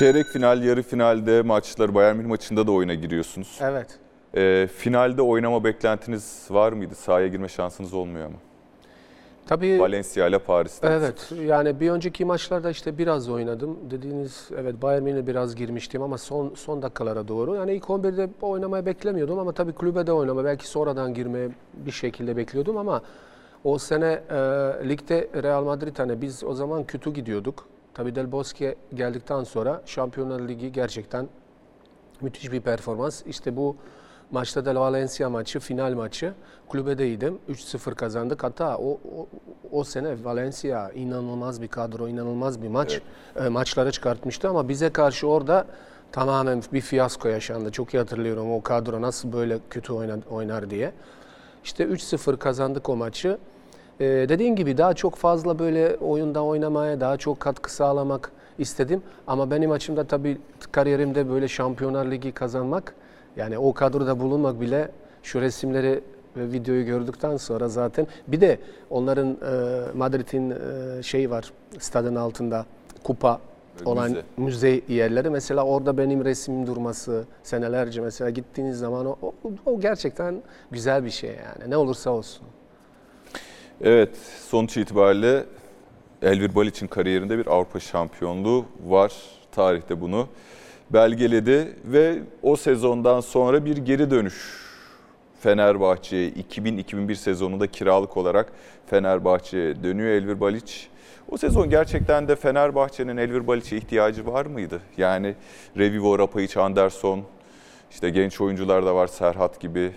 [0.00, 3.58] Çeyrek final, yarı finalde maçları Bayern Münih maçında da oyuna giriyorsunuz.
[3.62, 3.98] Evet.
[4.34, 6.94] E, finalde oynama beklentiniz var mıydı?
[6.94, 8.36] Sahaya girme şansınız olmuyor ama.
[9.46, 10.88] Tabii Valencia ile Paris'te.
[10.88, 13.78] Evet yani bir önceki maçlarda işte biraz oynadım.
[13.90, 17.54] Dediğiniz evet Bayern Münih'e biraz girmiştim ama son son dakikalara doğru.
[17.54, 22.36] Yani ilk 11'de oynamayı beklemiyordum ama tabii kulübe de oynama belki sonradan girmeye bir şekilde
[22.36, 23.02] bekliyordum ama
[23.64, 24.34] o sene e,
[24.88, 27.66] ligde Real Madrid hani biz o zaman kötü gidiyorduk.
[27.94, 31.28] Tabii Del Bosque geldikten sonra Şampiyonlar Ligi gerçekten
[32.20, 33.22] müthiş bir performans.
[33.26, 33.76] İşte bu
[34.30, 36.34] maçta da Valencia maçı, final maçı.
[36.68, 37.38] Kulübedeydim.
[37.48, 38.44] 3-0 kazandık.
[38.44, 39.26] Hatta o, o,
[39.70, 43.00] o sene Valencia inanılmaz bir kadro, inanılmaz bir maç.
[43.36, 45.66] E, maçları çıkartmıştı ama bize karşı orada
[46.12, 47.72] tamamen bir fiyasko yaşandı.
[47.72, 50.92] Çok iyi hatırlıyorum o kadro nasıl böyle kötü oynar, oynar diye.
[51.64, 53.38] İşte 3-0 kazandık o maçı.
[54.00, 59.02] Ee, dediğin gibi daha çok fazla böyle oyunda oynamaya, daha çok katkı sağlamak istedim.
[59.26, 60.38] Ama benim açımda tabii
[60.72, 62.94] kariyerimde böyle Şampiyonlar Ligi kazanmak,
[63.36, 64.88] yani o kadroda bulunmak bile
[65.22, 66.00] şu resimleri
[66.36, 68.58] ve videoyu gördükten sonra zaten bir de
[68.90, 72.66] onların e, Madrid'in e, şeyi var stadın altında
[73.04, 73.40] kupa
[73.84, 74.22] olan Müze.
[74.36, 79.32] müze yerleri mesela orada benim resmim durması senelerce mesela gittiğiniz zaman o, o,
[79.66, 82.46] o gerçekten güzel bir şey yani ne olursa olsun.
[83.84, 84.16] Evet,
[84.48, 85.44] sonuç itibariyle
[86.22, 89.12] Elvir Balic'in kariyerinde bir Avrupa şampiyonluğu var.
[89.52, 90.28] Tarihte bunu
[90.90, 94.60] belgeledi ve o sezondan sonra bir geri dönüş
[95.40, 98.52] Fenerbahçe'ye 2000-2001 sezonunda kiralık olarak
[98.86, 100.74] Fenerbahçe'ye dönüyor Elvir Balic.
[101.30, 104.80] O sezon gerçekten de Fenerbahçe'nin Elvir Balic'e ihtiyacı var mıydı?
[104.96, 105.34] Yani
[105.78, 107.22] Revivo, Rapayic, Anderson,
[107.90, 109.92] işte genç oyuncular da var Serhat gibi,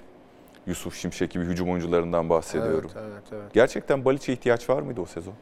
[0.68, 2.92] Yusuf Şimşek gibi hücum oyuncularından bahsediyorum.
[2.96, 3.54] Evet, evet, evet.
[3.54, 5.34] Gerçekten Balic'e ihtiyaç var mıydı o sezon?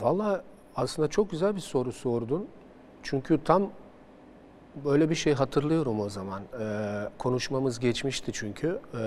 [0.00, 0.42] Valla
[0.76, 2.46] aslında çok güzel bir soru sordun.
[3.02, 3.70] Çünkü tam
[4.84, 6.42] böyle bir şey hatırlıyorum o zaman.
[6.60, 8.78] Ee, konuşmamız geçmişti çünkü.
[8.94, 8.98] Ee,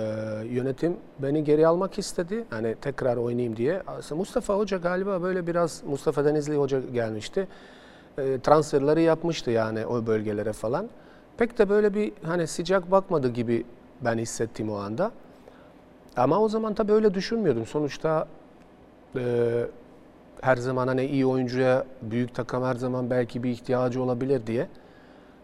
[0.46, 2.46] yönetim beni geri almak istedi.
[2.50, 3.82] Hani tekrar oynayayım diye.
[3.88, 7.48] Aslında Mustafa Hoca galiba böyle biraz Mustafa Denizli Hoca gelmişti.
[8.18, 10.90] Ee, transferleri yapmıştı yani o bölgelere falan.
[11.38, 13.66] Pek de böyle bir hani sıcak bakmadı gibi
[14.02, 15.12] ben hissettim o anda.
[16.20, 17.66] Ama o zaman tabii öyle düşünmüyordum.
[17.66, 18.28] Sonuçta
[19.16, 19.66] e,
[20.42, 24.68] her zaman hani iyi oyuncuya büyük takım her zaman belki bir ihtiyacı olabilir diye.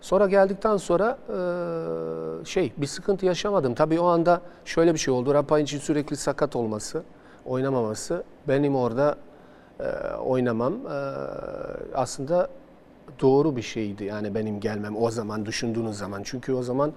[0.01, 3.73] Sonra geldikten sonra e, şey bir sıkıntı yaşamadım.
[3.73, 5.33] Tabii o anda şöyle bir şey oldu.
[5.33, 7.03] Rapayic'in sürekli sakat olması,
[7.45, 9.15] oynamaması benim orada
[9.79, 9.83] e,
[10.15, 10.97] oynamam e,
[11.95, 12.49] aslında
[13.21, 14.03] doğru bir şeydi.
[14.03, 16.21] Yani benim gelmem o zaman düşündüğünüz zaman.
[16.23, 16.93] Çünkü o zaman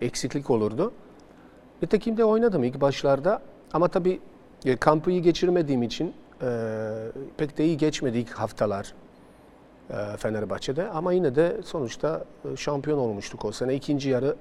[0.00, 0.92] eksiklik olurdu.
[1.82, 4.20] Nitekim oynadım ilk başlarda ama tabii
[4.64, 6.48] e, kampı iyi geçirmediğim için e,
[7.36, 8.94] pek de iyi geçmedi ilk haftalar
[9.90, 10.88] e, Fenerbahçe'de.
[10.88, 12.24] Ama yine de sonuçta
[12.56, 13.74] şampiyon olmuştuk o sene.
[13.74, 14.36] İkinci yarı,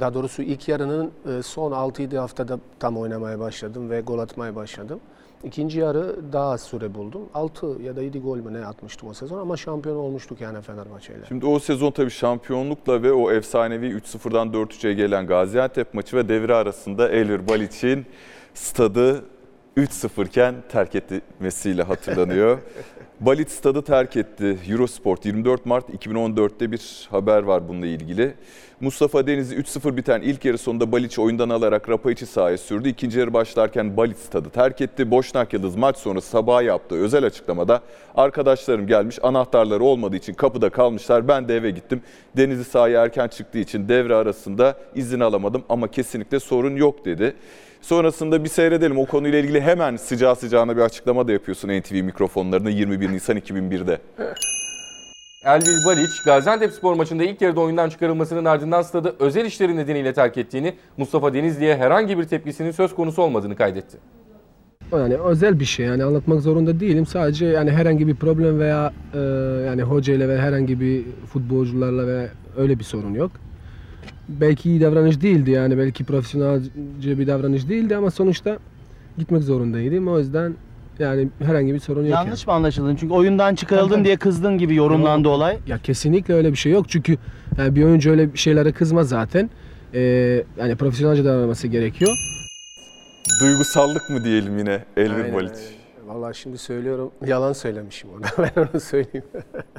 [0.00, 1.12] daha doğrusu ilk yarının
[1.42, 5.00] son 6-7 haftada tam oynamaya başladım ve gol atmaya başladım.
[5.44, 7.22] İkinci yarı daha az süre buldum.
[7.34, 11.24] 6 ya da 7 gol mü ne atmıştım o sezon ama şampiyon olmuştuk yani Fenerbahçe'yle.
[11.28, 16.54] Şimdi o sezon tabii şampiyonlukla ve o efsanevi 3-0'dan 4-3'e gelen Gaziantep maçı ve devre
[16.54, 18.06] arasında Elvir Balic'in
[18.54, 19.24] stadı
[19.78, 22.58] 3-0 iken terk etmesiyle hatırlanıyor.
[23.20, 24.58] Balic stadı terk etti.
[24.68, 28.34] Eurosport 24 Mart 2014'te bir haber var bununla ilgili.
[28.80, 32.88] Mustafa Denizli 3-0 biten ilk yarı sonunda Balic oyundan alarak Rapaiç'i sahaya sürdü.
[32.88, 35.10] İkinci yarı başlarken Balic stadı terk etti.
[35.10, 37.80] Boşnak Yıldız maç sonrası sabah yaptığı özel açıklamada
[38.14, 41.28] arkadaşlarım gelmiş anahtarları olmadığı için kapıda kalmışlar.
[41.28, 42.02] Ben de eve gittim.
[42.36, 47.34] Denizli sahaya erken çıktığı için devre arasında izin alamadım ama kesinlikle sorun yok dedi.
[47.80, 48.98] Sonrasında bir seyredelim.
[48.98, 53.98] O konuyla ilgili hemen sıcağı sıcağına bir açıklama da yapıyorsun NTV mikrofonlarında 21 Nisan 2001'de.
[55.44, 60.38] Elvil Balic, Gaziantep spor maçında ilk yarıda oyundan çıkarılmasının ardından stadı özel işleri nedeniyle terk
[60.38, 63.98] ettiğini, Mustafa Denizli'ye herhangi bir tepkisinin söz konusu olmadığını kaydetti.
[64.92, 67.06] Yani özel bir şey yani anlatmak zorunda değilim.
[67.06, 69.18] Sadece yani herhangi bir problem veya e,
[69.66, 73.30] yani hocayla ve herhangi bir futbolcularla ve öyle bir sorun yok.
[74.28, 78.58] Belki iyi davranış değildi yani belki profesyonelce bir davranış değildi ama sonuçta
[79.18, 80.08] gitmek zorundaydım.
[80.08, 80.54] O yüzden
[80.98, 82.10] yani herhangi bir sorun yok.
[82.10, 82.24] yani.
[82.24, 82.96] Yanlış mı anlaşıldın?
[82.96, 85.58] Çünkü oyundan çıkarıldın diye kızdın gibi yorumlandı olay.
[85.66, 87.16] Ya kesinlikle öyle bir şey yok çünkü
[87.58, 89.50] yani bir oyuncu öyle bir şeylere kızmaz zaten.
[89.94, 90.00] Ee,
[90.58, 92.10] yani profesyonelce davranması gerekiyor.
[93.40, 95.52] Duygusallık mı diyelim yine Elvir Aynen, Balic?
[96.06, 97.10] Vallahi şimdi söylüyorum.
[97.26, 98.26] Yalan söylemişim orada.
[98.56, 99.26] Ben onu söyleyeyim.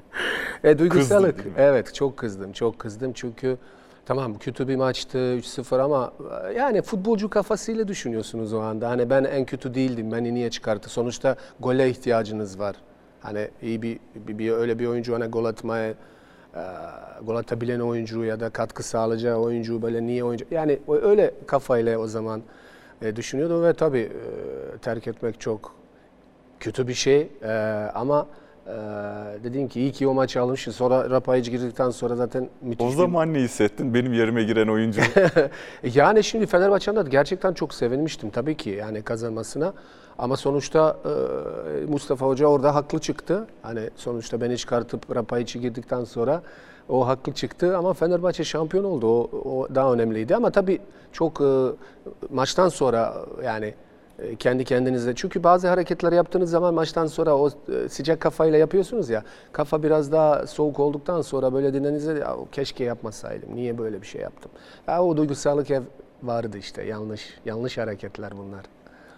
[0.63, 1.35] e, duygusallık.
[1.35, 1.51] Kızdın?
[1.57, 2.51] Evet çok kızdım.
[2.51, 3.57] Çok kızdım çünkü
[4.05, 6.13] tamam kötü bir maçtı 3-0 ama
[6.49, 8.89] e, yani futbolcu kafasıyla düşünüyorsunuz o anda.
[8.89, 10.11] Hani ben en kötü değildim.
[10.11, 10.89] Beni niye çıkarttı?
[10.89, 12.75] Sonuçta gole ihtiyacınız var.
[13.21, 15.95] Hani iyi bir, bir, bir öyle bir oyuncu hani gol atmaya e,
[17.23, 22.07] gol atabilen oyuncu ya da katkı sağlayacağı oyuncu böyle niye oyuncu yani öyle kafayla o
[22.07, 22.41] zaman
[23.01, 24.11] e, düşünüyordum ve tabii
[24.81, 25.75] terk etmek çok
[26.59, 27.51] kötü bir şey E,
[27.95, 28.27] ama
[28.69, 30.75] e, dediğim ki iyi ki o maçı almışız.
[30.75, 33.93] Sonra Rapayic girdikten sonra zaten müthiş O bir- zaman ne hissettin?
[33.93, 35.01] Benim yerime giren oyuncu.
[35.83, 39.73] yani şimdi Fenerbahçe'den de gerçekten çok sevinmiştim tabii ki yani kazanmasına.
[40.17, 43.47] Ama sonuçta e, Mustafa Hoca orada haklı çıktı.
[43.61, 46.41] Hani sonuçta beni çıkartıp Rapaiç'i girdikten sonra
[46.89, 49.07] o haklı çıktı ama Fenerbahçe şampiyon oldu.
[49.07, 50.79] O, o daha önemliydi ama tabii
[51.11, 51.45] çok e,
[52.29, 53.13] maçtan sonra
[53.43, 53.73] yani
[54.39, 55.15] kendi kendinize.
[55.15, 59.23] Çünkü bazı hareketler yaptığınız zaman maçtan sonra o e, sıcak kafayla yapıyorsunuz ya.
[59.51, 63.55] Kafa biraz daha soğuk olduktan sonra böyle dinlenize ya keşke yapmasaydım.
[63.55, 64.51] Niye böyle bir şey yaptım?
[64.87, 65.81] Ya o duygusallık ev
[66.23, 66.83] vardı işte.
[66.83, 68.65] Yanlış yanlış hareketler bunlar.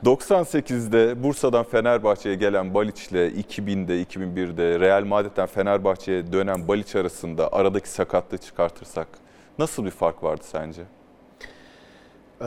[0.06, 7.90] 98'de Bursa'dan Fenerbahçe'ye gelen Baliç ile 2000'de 2001'de Real Madrid'den Fenerbahçe'ye dönen Baliç arasında aradaki
[7.90, 9.08] sakatlığı çıkartırsak
[9.60, 10.82] nasıl bir fark vardı sence?
[12.42, 12.46] Ee,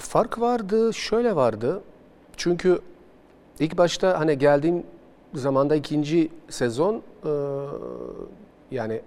[0.00, 1.80] fark vardı, şöyle vardı.
[2.36, 2.80] Çünkü
[3.58, 4.82] ilk başta hani geldiğim
[5.34, 6.94] zamanda ikinci sezon
[7.24, 7.30] e,
[8.70, 9.00] yani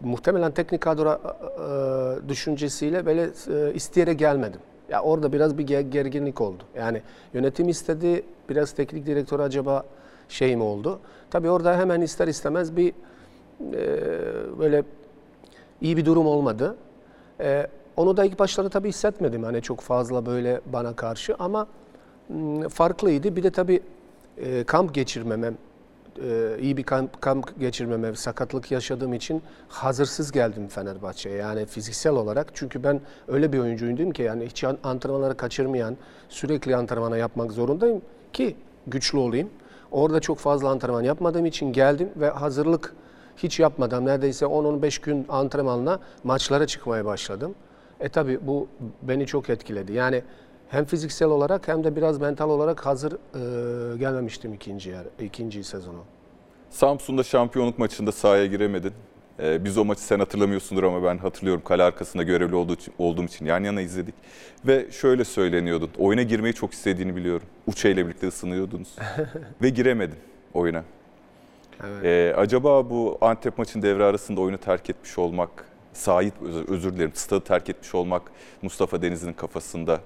[0.00, 4.60] muhtemelen teknik kadro e, düşüncesiyle böyle e, isteyerek gelmedim.
[4.88, 6.62] Ya orada biraz bir ger- gerginlik oldu.
[6.76, 7.02] Yani
[7.34, 9.84] yönetim istedi, biraz teknik direktör acaba
[10.28, 11.00] şey mi oldu?
[11.30, 12.92] Tabii orada hemen ister istemez bir
[13.74, 13.74] e,
[14.58, 14.84] böyle
[15.80, 16.76] iyi bir durum olmadı.
[17.40, 17.66] E,
[17.96, 21.66] onu da ilk başlarda tabii hissetmedim hani çok fazla böyle bana karşı ama
[22.28, 23.36] m, farklıydı.
[23.36, 23.82] Bir de tabii
[24.38, 25.54] e, kamp geçirmemem,
[26.22, 31.36] e, iyi bir kamp, kamp geçirmemem, sakatlık yaşadığım için hazırsız geldim Fenerbahçe'ye.
[31.36, 35.96] Yani fiziksel olarak çünkü ben öyle bir oyuncuydum ki yani hiç an- antrenmanları kaçırmayan,
[36.28, 39.50] sürekli antrenmana yapmak zorundayım ki güçlü olayım.
[39.90, 42.94] Orada çok fazla antrenman yapmadığım için geldim ve hazırlık
[43.36, 47.54] hiç yapmadan neredeyse 10-15 gün antrenmanla maçlara çıkmaya başladım.
[48.02, 48.68] E tabi bu
[49.02, 49.92] beni çok etkiledi.
[49.92, 50.22] Yani
[50.68, 56.04] hem fiziksel olarak hem de biraz mental olarak hazır e, gelmemiştim ikinci yer, ikinci sezonu.
[56.70, 58.92] Samsun'da şampiyonluk maçında sahaya giremedin.
[59.40, 63.24] Ee, biz o maçı sen hatırlamıyorsundur ama ben hatırlıyorum kale arkasında görevli olduğu için, olduğum
[63.24, 64.14] için yan yana izledik.
[64.66, 67.46] Ve şöyle söyleniyordun, oyuna girmeyi çok istediğini biliyorum.
[67.66, 68.96] Uçe ile birlikte ısınıyordunuz
[69.62, 70.18] ve giremedin
[70.54, 70.84] oyuna.
[71.86, 72.04] Evet.
[72.04, 75.50] Ee, acaba bu Antep maçın devre arasında oyunu terk etmiş olmak,
[75.92, 76.34] sahip
[76.68, 78.22] özür, dilerim, stadı terk etmiş olmak
[78.62, 80.00] Mustafa Denizli'nin kafasında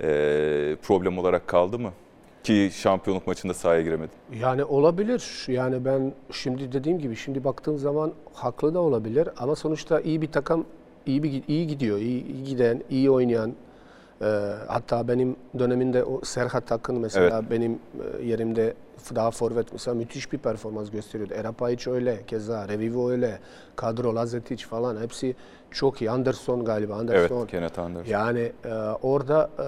[0.00, 1.92] ee, problem olarak kaldı mı?
[2.44, 4.12] Ki şampiyonluk maçında sahaya giremedin.
[4.40, 5.44] Yani olabilir.
[5.48, 10.32] Yani ben şimdi dediğim gibi şimdi baktığım zaman haklı da olabilir ama sonuçta iyi bir
[10.32, 10.66] takım
[11.06, 11.98] iyi bir iyi gidiyor.
[11.98, 13.54] iyi, iyi giden, iyi oynayan
[14.22, 17.50] e, hatta benim döneminde o Serhat Akın mesela Evet.
[17.50, 18.74] benim e, yerimde
[19.14, 21.34] daha forvet mesela müthiş bir performans gösteriyordu.
[21.34, 23.38] Erapayic öyle, keza Revivo öyle,
[23.76, 25.36] Kadro Lazetic falan hepsi
[25.70, 26.10] çok iyi.
[26.10, 27.38] Anderson galiba, Anderson.
[27.38, 28.10] Evet, Kenneth Anderson.
[28.12, 29.66] Yani e, orada e,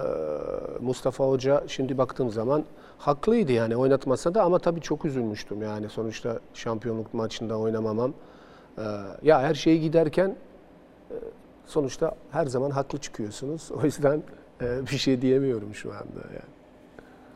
[0.83, 2.63] Mustafa Hoca şimdi baktığım zaman
[2.97, 8.13] haklıydı yani oynatmasa da ama tabii çok üzülmüştüm yani sonuçta şampiyonluk maçında oynamamam.
[8.77, 8.83] E,
[9.23, 10.35] ya her şeyi giderken
[11.11, 11.15] e,
[11.65, 13.71] sonuçta her zaman haklı çıkıyorsunuz.
[13.71, 14.23] O yüzden
[14.61, 16.51] e, bir şey diyemiyorum şu anda yani.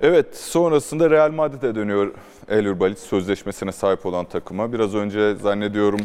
[0.01, 2.13] Evet, sonrasında Real Madrid'e dönüyor
[2.49, 4.73] Elur Balic sözleşmesine sahip olan takıma.
[4.73, 5.99] Biraz önce zannediyorum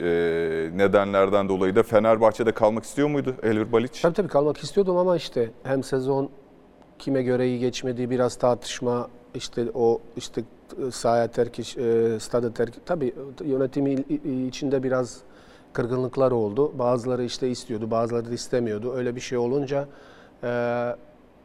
[0.00, 0.06] e,
[0.74, 4.02] nedenlerden dolayı da Fenerbahçe'de kalmak istiyor muydu Elur Balic?
[4.02, 6.30] Tabii tabii kalmak istiyordum ama işte hem sezon
[6.98, 10.42] kime göre iyi geçmediği biraz tartışma işte o işte
[10.90, 13.14] sahaya terk e, stada terk tabii
[13.44, 13.92] yönetimi
[14.48, 15.20] içinde biraz
[15.72, 16.78] kırgınlıklar oldu.
[16.78, 18.92] Bazıları işte istiyordu, bazıları da istemiyordu.
[18.94, 19.88] Öyle bir şey olunca
[20.44, 20.48] e,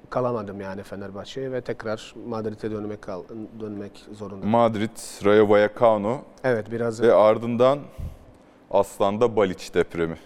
[0.10, 3.24] kalamadım yani Fenerbahçe'ye ve tekrar Madrid'e dönmek kal-
[3.60, 4.46] dönmek zorunda.
[4.46, 7.80] Madrid, Rayo Vallecano Evet biraz ve ardından
[8.72, 10.18] Aslan'da Balic depremi.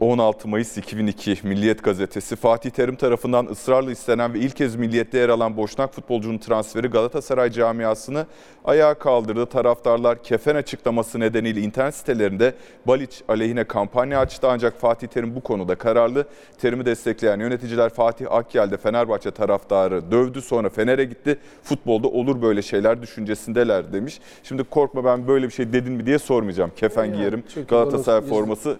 [0.00, 5.28] 16 Mayıs 2002 Milliyet Gazetesi Fatih Terim tarafından ısrarla istenen ve ilk kez milliyette yer
[5.28, 8.26] alan Boşnak futbolcunun transferi Galatasaray camiasını
[8.64, 9.46] ayağa kaldırdı.
[9.46, 12.54] Taraftarlar kefen açıklaması nedeniyle internet sitelerinde
[12.86, 16.26] Balic aleyhine kampanya açtı ancak Fatih Terim bu konuda kararlı.
[16.58, 21.38] Terim'i destekleyen yöneticiler Fatih Akyel'de Fenerbahçe taraftarı dövdü sonra Fener'e gitti.
[21.62, 24.20] Futbolda olur böyle şeyler düşüncesindeler demiş.
[24.42, 26.72] Şimdi korkma ben böyle bir şey dedin mi diye sormayacağım.
[26.76, 28.76] Kefen Yani, giyerim Galatasaray forması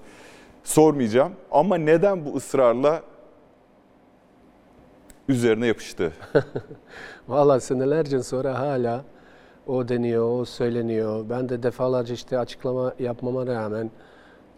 [0.65, 1.33] sormayacağım.
[1.51, 3.03] Ama neden bu ısrarla
[5.29, 6.13] üzerine yapıştı?
[7.29, 9.05] Valla senelerce sonra hala
[9.67, 11.25] o deniyor, o söyleniyor.
[11.31, 13.91] Ben de defalarca işte açıklama yapmama rağmen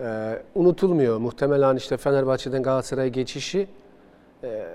[0.01, 1.19] e, unutulmuyor.
[1.19, 3.69] Muhtemelen işte Fenerbahçe'den Galatasaray'a geçişi
[4.45, 4.67] e,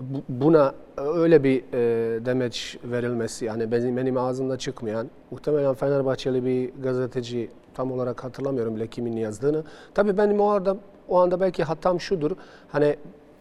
[0.00, 6.82] bu- buna öyle bir e, demeç verilmesi yani benim, benim ağzımda çıkmayan muhtemelen Fenerbahçeli bir
[6.82, 9.64] gazeteci tam olarak hatırlamıyorum bile kimin yazdığını.
[9.94, 10.76] Tabii benim o anda
[11.08, 12.30] o anda belki hatam şudur.
[12.68, 12.96] Hani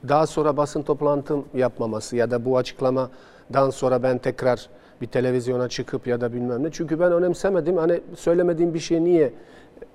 [0.07, 4.69] daha sonra basın toplantım yapmaması ya da bu açıklamadan sonra ben tekrar
[5.01, 6.71] bir televizyona çıkıp ya da bilmem ne.
[6.71, 7.77] Çünkü ben önemsemedim.
[7.77, 9.33] Hani söylemediğim bir şey niye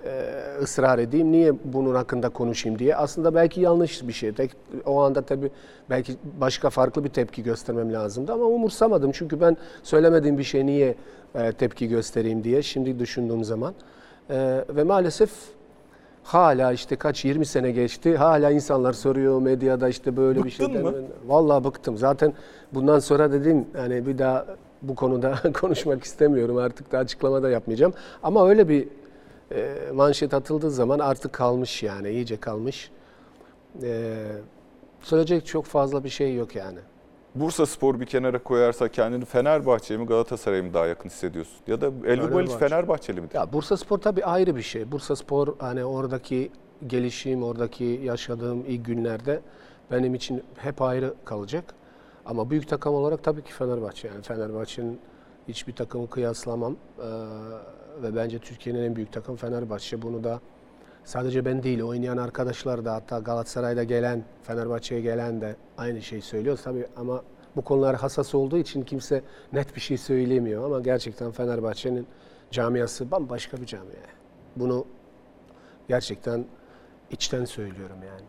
[0.05, 2.95] e, ısrar edeyim, niye bunun hakkında konuşayım diye.
[2.95, 4.33] Aslında belki yanlış bir şey.
[4.33, 4.51] Tek,
[4.85, 5.51] o anda tabii
[5.89, 9.11] belki başka farklı bir tepki göstermem lazımdı ama umursamadım.
[9.11, 10.95] Çünkü ben söylemediğim bir şey niye
[11.35, 13.73] e, tepki göstereyim diye şimdi düşündüğüm zaman.
[14.29, 15.31] E, ve maalesef
[16.23, 18.17] hala işte kaç 20 sene geçti.
[18.17, 20.65] Hala insanlar soruyor medyada işte böyle bir şey.
[20.65, 20.93] Bıktın mı?
[21.27, 21.97] Vallahi bıktım.
[21.97, 22.33] Zaten
[22.73, 24.45] bundan sonra dedim hani bir daha
[24.81, 26.57] bu konuda konuşmak istemiyorum.
[26.57, 27.93] Artık da açıklama da yapmayacağım.
[28.23, 28.87] Ama öyle bir
[29.51, 32.91] e, manşet atıldığı zaman artık kalmış yani iyice kalmış.
[33.83, 34.15] E,
[35.01, 36.79] söyleyecek çok fazla bir şey yok yani.
[37.35, 41.57] Bursa Spor bir kenara koyarsa kendini Fenerbahçe'ye mi Galatasaray'a mı daha yakın hissediyorsun?
[41.67, 42.57] Ya da Baliç Fenerbahçe.
[42.57, 43.35] Fenerbahçeli midir?
[43.35, 44.91] Ya Bursa Spor tabii ayrı bir şey.
[44.91, 46.51] Bursa Spor hani oradaki
[46.87, 49.41] gelişim, oradaki yaşadığım ilk günlerde
[49.91, 51.73] benim için hep ayrı kalacak.
[52.25, 54.07] Ama büyük takım olarak tabii ki Fenerbahçe.
[54.07, 54.99] Yani Fenerbahçe'nin
[55.47, 56.75] hiçbir takımı kıyaslamam.
[56.99, 57.03] Ee,
[58.03, 60.01] ve bence Türkiye'nin en büyük takım Fenerbahçe.
[60.01, 60.39] Bunu da
[61.09, 66.59] sadece ben değil, oynayan arkadaşlar da hatta Galatasaray'da gelen, Fenerbahçe'ye gelen de aynı şeyi söylüyor.
[66.63, 67.23] Tabii ama
[67.55, 69.21] bu konular hassas olduğu için kimse
[69.53, 70.65] net bir şey söylemiyor.
[70.65, 72.07] Ama gerçekten Fenerbahçe'nin
[72.51, 74.09] camiası bambaşka bir camia.
[74.55, 74.85] Bunu
[75.87, 76.45] gerçekten
[77.11, 78.25] içten söylüyorum yani.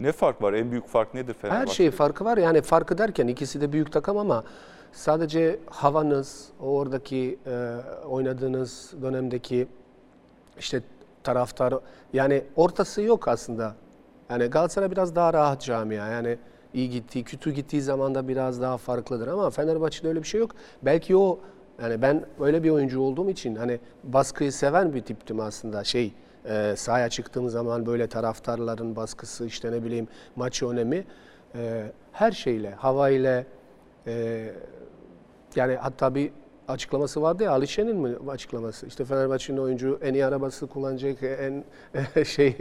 [0.00, 0.52] Ne fark var?
[0.52, 1.70] En büyük fark nedir Fenerbahçe?
[1.70, 2.38] Her şey farkı var.
[2.38, 4.44] Yani farkı derken ikisi de büyük takım ama
[4.92, 7.76] sadece havanız, oradaki e,
[8.08, 9.68] oynadığınız dönemdeki
[10.58, 10.82] işte
[11.26, 11.74] taraftar
[12.12, 13.74] yani ortası yok aslında.
[14.30, 16.08] Yani Galatasaray biraz daha rahat camia.
[16.08, 16.38] Yani
[16.74, 20.50] iyi gittiği, kötü gittiği zaman da biraz daha farklıdır ama Fenerbahçe'de öyle bir şey yok.
[20.82, 21.38] Belki o
[21.82, 25.84] yani ben öyle bir oyuncu olduğum için hani baskıyı seven bir tiptim aslında.
[25.84, 26.14] Şey
[26.44, 31.04] e, sahaya çıktığım zaman böyle taraftarların baskısı işte ne bileyim maç önemi
[31.54, 33.46] e, her şeyle, hava ile
[34.06, 34.46] e,
[35.56, 36.30] yani hatta bir
[36.68, 38.86] açıklaması vardı ya Ali Şen'in mi açıklaması?
[38.86, 41.64] İşte Fenerbahçe'nin oyuncu en iyi arabası kullanacak, en
[42.24, 42.56] şey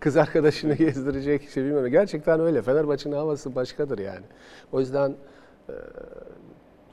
[0.00, 1.90] kız arkadaşını gezdirecek işte bilmiyorum.
[1.90, 2.62] Gerçekten öyle.
[2.62, 4.24] Fenerbahçe'nin havası başkadır yani.
[4.72, 5.14] O yüzden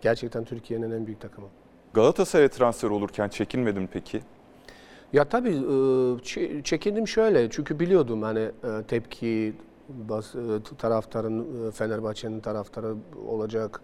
[0.02, 1.48] gerçekten Türkiye'nin en büyük takımı.
[1.94, 4.22] Galatasaray'a transfer olurken çekinmedin mi peki?
[5.14, 8.52] Ya tabii çe- çekindim şöyle çünkü biliyordum hani
[8.88, 9.54] tepki
[10.78, 12.96] taraftarın Fenerbahçe'nin taraftarı
[13.28, 13.82] olacak.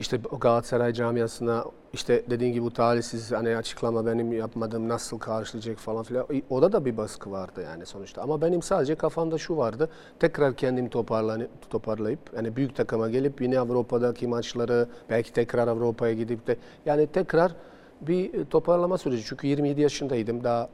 [0.00, 6.02] İşte Galatasaray camiasına işte dediğin gibi bu talihsiz hani açıklama benim yapmadığım nasıl karşılayacak falan
[6.02, 6.26] filan.
[6.50, 8.22] O da bir baskı vardı yani sonuçta.
[8.22, 9.88] Ama benim sadece kafamda şu vardı.
[10.20, 16.46] Tekrar kendimi toparlanıp, toparlayıp yani büyük takıma gelip yine Avrupa'daki maçları belki tekrar Avrupa'ya gidip
[16.46, 17.54] de yani tekrar
[18.00, 19.24] bir toparlama süreci.
[19.24, 20.44] Çünkü 27 yaşındaydım.
[20.44, 20.68] Daha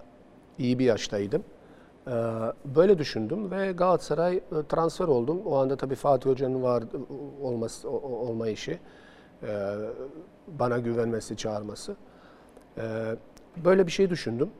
[0.59, 1.45] iyi bir yaştaydım.
[2.09, 2.13] Ee,
[2.65, 5.43] Böyle düşündüm ve Galatasaray e, transfer oldum.
[5.47, 6.85] O anda tabii Fatih Hoca'nın var
[7.43, 8.79] olması o- o- olma işi.
[9.43, 9.75] Ee,
[10.49, 11.97] Bana güvenmesi, çağırması.
[12.79, 12.83] Ee,
[13.65, 14.51] Böyle bir şey düşündüm.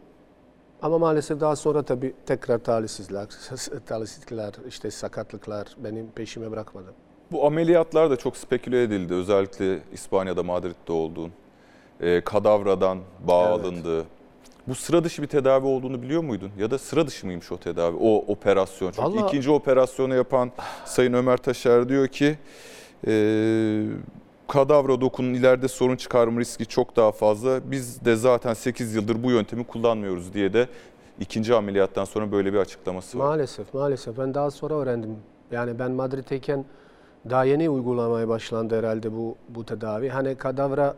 [0.83, 3.27] Ama maalesef daha sonra tabii tekrar talihsizler,
[3.87, 6.95] talihsizlikler, işte sakatlıklar benim peşime bırakmadı.
[7.33, 9.15] Bu ameliyatlar da çok speküle edildi.
[9.15, 11.33] Özellikle İspanya'da, Madrid'de olduğun.
[12.01, 12.99] Ee, kadavradan
[13.29, 14.05] bağ Evet.
[14.69, 16.51] Bu sıra dışı bir tedavi olduğunu biliyor muydun?
[16.59, 18.93] Ya da sıra dışı mıymış o tedavi, o operasyon?
[18.93, 20.53] Çünkü Vallahi- ikinci operasyonu yapan
[20.85, 22.39] Sayın Ömer Taşer diyor ki
[23.07, 23.13] e,
[24.49, 27.71] kadavra dokunun ileride sorun çıkarma riski çok daha fazla.
[27.71, 30.69] Biz de zaten 8 yıldır bu yöntemi kullanmıyoruz diye de
[31.21, 33.25] ikinci ameliyattan sonra böyle bir açıklaması var.
[33.27, 34.19] Maalesef, maalesef.
[34.19, 35.17] Ben daha sonra öğrendim.
[35.51, 36.65] Yani ben Madrid'teyken
[37.31, 40.09] daha yeni uygulamaya başlandı herhalde bu bu tedavi.
[40.09, 40.95] Hani kadavra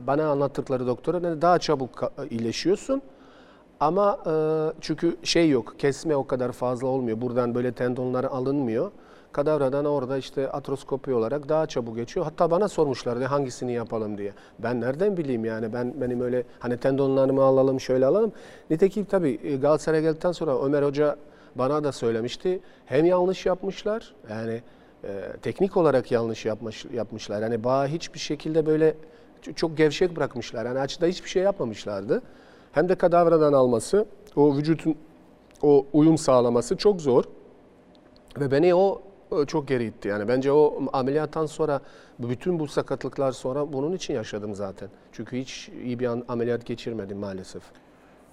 [0.00, 3.02] bana anlattıkları doktora dedi, daha çabuk iyileşiyorsun.
[3.80, 4.18] Ama
[4.80, 7.20] çünkü şey yok, kesme o kadar fazla olmuyor.
[7.20, 8.90] Buradan böyle tendonlar alınmıyor.
[9.32, 12.26] Kadavradan orada işte atroskopi olarak daha çabuk geçiyor.
[12.26, 14.32] Hatta bana sormuşlardı hangisini yapalım diye.
[14.58, 18.32] Ben nereden bileyim yani ben benim öyle hani tendonlarımı alalım şöyle alalım.
[18.70, 21.16] Nitekim tabii e, Galatasaray'a geldikten sonra Ömer Hoca
[21.54, 22.60] bana da söylemişti.
[22.86, 24.62] Hem yanlış yapmışlar yani
[25.04, 25.08] e,
[25.42, 27.42] teknik olarak yanlış yapmış, yapmışlar.
[27.42, 28.94] Yani bağ hiçbir şekilde böyle
[29.54, 30.66] çok gevşek bırakmışlar.
[30.66, 32.22] Yani açıda hiçbir şey yapmamışlardı.
[32.72, 34.06] Hem de kadavradan alması,
[34.36, 34.94] o vücutun
[35.62, 37.24] o uyum sağlaması çok zor.
[38.40, 39.02] Ve beni o
[39.46, 40.08] çok geri itti.
[40.08, 41.80] Yani bence o ameliyattan sonra
[42.18, 44.88] bütün bu sakatlıklar sonra bunun için yaşadım zaten.
[45.12, 47.62] Çünkü hiç iyi bir an- ameliyat geçirmedim maalesef.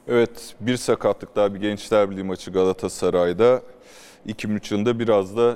[0.07, 3.61] Evet bir sakatlık daha bir Gençler Birliği maçı Galatasaray'da.
[4.25, 5.55] 2003 yılında biraz da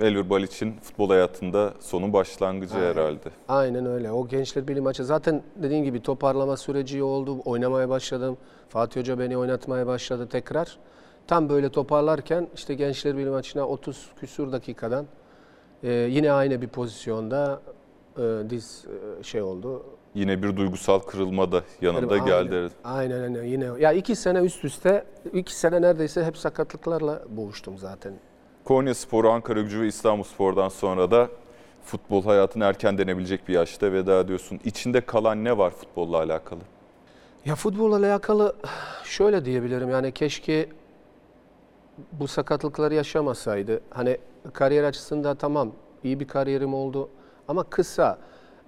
[0.00, 2.86] Elvir Baliç'in futbol hayatında sonun başlangıcı Aynen.
[2.86, 3.28] herhalde.
[3.48, 4.12] Aynen öyle.
[4.12, 7.38] O Gençler Birliği maçı zaten dediğin gibi toparlama süreci oldu.
[7.44, 8.36] Oynamaya başladım.
[8.68, 10.78] Fatih Hoca beni oynatmaya başladı tekrar.
[11.30, 15.06] Tam böyle toparlarken işte Gençler Birliği maçına 30 küsur dakikadan
[15.82, 17.60] e, yine aynı bir pozisyonda
[18.16, 18.84] e, diz
[19.20, 19.82] e, şey oldu.
[20.14, 22.68] Yine bir duygusal kırılma da yanında Aynen, geldi.
[22.84, 23.64] Aynen aynen yine.
[23.78, 28.12] Ya iki sene üst üste, iki sene neredeyse hep sakatlıklarla boğuştum zaten.
[28.64, 31.28] Konya Sporu, Ankara Gücü ve İstanbul Spor'dan sonra da
[31.84, 34.60] futbol hayatına erken denebilecek bir yaşta veda ediyorsun.
[34.64, 36.60] İçinde kalan ne var futbolla alakalı?
[37.44, 38.56] Ya futbolla alakalı
[39.04, 40.68] şöyle diyebilirim yani keşke
[42.12, 43.80] bu sakatlıkları yaşamasaydı.
[43.90, 44.18] Hani
[44.52, 45.72] kariyer açısından tamam
[46.04, 47.08] iyi bir kariyerim oldu
[47.48, 48.18] ama kısa.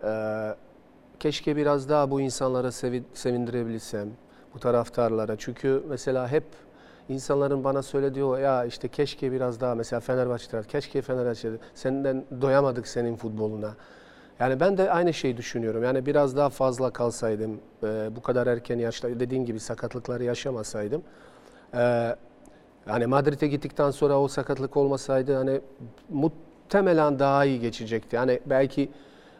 [0.05, 0.55] Ee,
[1.21, 4.09] keşke biraz daha bu insanlara sevi- sevindirebilsem,
[4.55, 5.37] bu taraftarlara.
[5.39, 6.45] Çünkü mesela hep
[7.09, 12.25] insanların bana söylediği o ya işte keşke biraz daha mesela Fenerbahçe tarafı, keşke Fenerbahçe senden
[12.41, 13.75] doyamadık senin futboluna.
[14.41, 15.83] Yani ben de aynı şeyi düşünüyorum.
[15.85, 21.03] Yani biraz daha fazla kalsaydım, e, bu kadar erken yaşta dediğin gibi sakatlıkları yaşamasaydım.
[21.75, 22.17] e,
[22.87, 25.61] yani Madrid'e gittikten sonra o sakatlık olmasaydı hani
[26.11, 28.17] muhtemelen daha iyi geçecekti.
[28.17, 28.89] Yani belki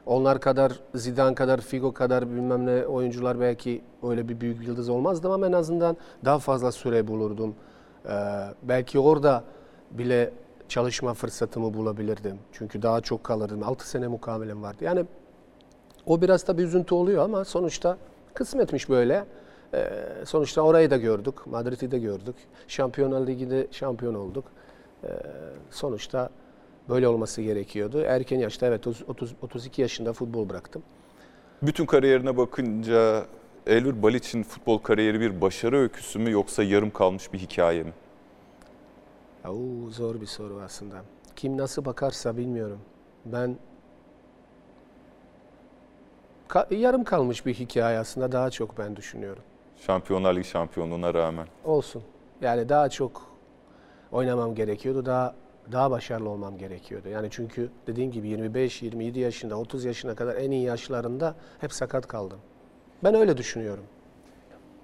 [0.07, 5.33] onlar kadar Zidane kadar Figo kadar bilmem ne oyuncular belki öyle bir büyük yıldız olmazdı
[5.33, 7.55] ama en azından daha fazla süre bulurdum.
[8.07, 8.11] Ee,
[8.63, 9.45] belki orada
[9.91, 10.31] bile
[10.69, 12.39] çalışma fırsatımı bulabilirdim.
[12.53, 13.63] Çünkü daha çok kalırdım.
[13.63, 14.85] 6 sene mukavelem vardı.
[14.85, 15.05] Yani
[16.07, 17.97] o biraz da bir üzüntü oluyor ama sonuçta
[18.35, 19.25] kısmetmiş böyle.
[19.75, 19.89] Ee,
[20.25, 21.47] sonuçta orayı da gördük.
[21.47, 22.37] Madrid'i de gördük.
[22.69, 24.45] Şampiyonlar Ligi'de şampiyon olduk.
[25.05, 25.09] Ee,
[25.71, 26.31] sonuçta
[26.89, 28.01] böyle olması gerekiyordu.
[28.01, 30.83] Erken yaşta evet 30, 30 32 yaşında futbol bıraktım.
[31.63, 33.27] Bütün kariyerine bakınca
[33.67, 37.93] Elvir Balic'in futbol kariyeri bir başarı öyküsü mü yoksa yarım kalmış bir hikaye mi?
[39.49, 41.03] Oo, zor bir soru aslında.
[41.37, 42.79] Kim nasıl bakarsa bilmiyorum.
[43.25, 43.57] Ben
[46.71, 49.43] yarım kalmış bir hikaye aslında daha çok ben düşünüyorum.
[49.87, 51.47] Şampiyonlar Ligi şampiyonluğuna rağmen.
[51.65, 52.03] Olsun.
[52.41, 53.23] Yani daha çok
[54.13, 55.07] oynamam gerekiyordu.
[55.07, 55.35] Daha
[55.73, 57.09] daha başarılı olmam gerekiyordu.
[57.09, 62.07] Yani çünkü dediğim gibi 25, 27 yaşında, 30 yaşına kadar en iyi yaşlarında hep sakat
[62.07, 62.39] kaldım.
[63.05, 63.85] Ben öyle düşünüyorum.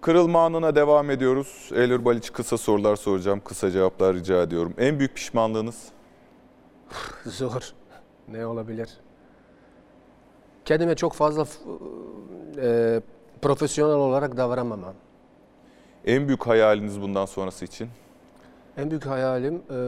[0.00, 1.70] Kırılma anına devam ediyoruz.
[1.74, 3.40] Elvir Balic kısa sorular soracağım.
[3.44, 4.74] Kısa cevaplar rica ediyorum.
[4.78, 5.88] En büyük pişmanlığınız?
[7.26, 7.72] Zor.
[8.28, 8.88] Ne olabilir?
[10.64, 11.46] Kendime çok fazla
[12.56, 13.00] e,
[13.42, 14.94] profesyonel olarak davranmamam.
[16.04, 17.88] En büyük hayaliniz bundan sonrası için?
[18.76, 19.78] En büyük hayalim e,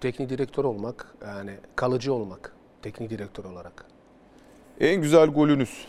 [0.00, 3.84] teknik direktör olmak, yani kalıcı olmak teknik direktör olarak.
[4.80, 5.86] En güzel golünüz?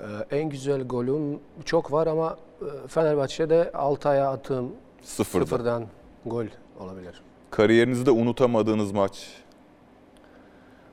[0.00, 4.72] Ee, en güzel golüm çok var ama e, Fenerbahçe'de Altay'a attığım
[5.02, 5.46] Sıfırda.
[5.46, 5.86] sıfırdan
[6.26, 6.46] gol
[6.80, 7.22] olabilir.
[7.50, 9.28] Kariyerinizde unutamadığınız maç?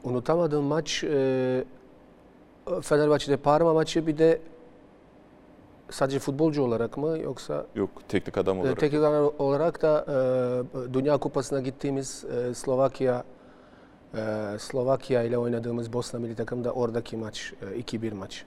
[0.04, 1.64] Unutamadığım maç e,
[2.82, 4.42] Fenerbahçe'de Parma maçı bir de
[5.90, 8.80] sadece futbolcu olarak mı yoksa Yok, teknik adam e, olarak.
[8.80, 10.06] teknik adam olarak da
[10.88, 13.24] e, Dünya Kupası'na gittiğimiz e, Slovakya
[14.16, 14.20] e,
[14.60, 18.46] Slovakya ile oynadığımız Bosna milli takımda oradaki maç e, 2-1 maç.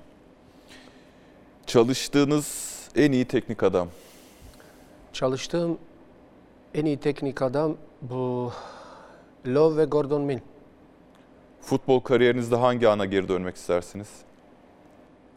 [1.67, 3.89] Çalıştığınız en iyi teknik adam?
[5.13, 5.79] Çalıştığım
[6.75, 8.53] en iyi teknik adam bu
[9.47, 10.39] Love ve Gordon Mill.
[11.67, 14.09] Futbol kariyerinizde hangi ana geri dönmek istersiniz?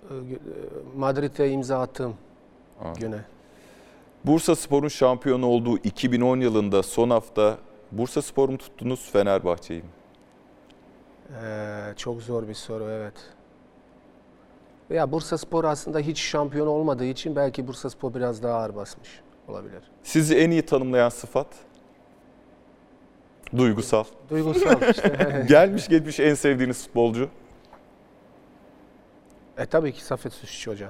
[0.04, 0.14] Ee,
[0.96, 2.16] Madrid'e imza attığım
[2.82, 2.94] Aa.
[3.00, 3.20] güne.
[4.26, 7.58] Bursa Spor'un şampiyon olduğu 2010 yılında son hafta
[7.92, 9.90] Bursa Spor mu tuttunuz, Fenerbahçe'yi mi?
[11.44, 13.14] Ee, çok zor bir soru evet.
[14.90, 19.22] Ya Bursa Spor aslında hiç şampiyon olmadığı için belki Bursa Spor biraz daha ağır basmış
[19.48, 19.82] olabilir.
[20.04, 21.48] Sizi en iyi tanımlayan sıfat?
[23.58, 24.04] Duygusal.
[24.30, 25.46] Duygusal işte.
[25.50, 27.30] Gelmiş geçmiş en sevdiğiniz futbolcu?
[29.58, 30.90] e tabii ki Safet Süsüç Hoca.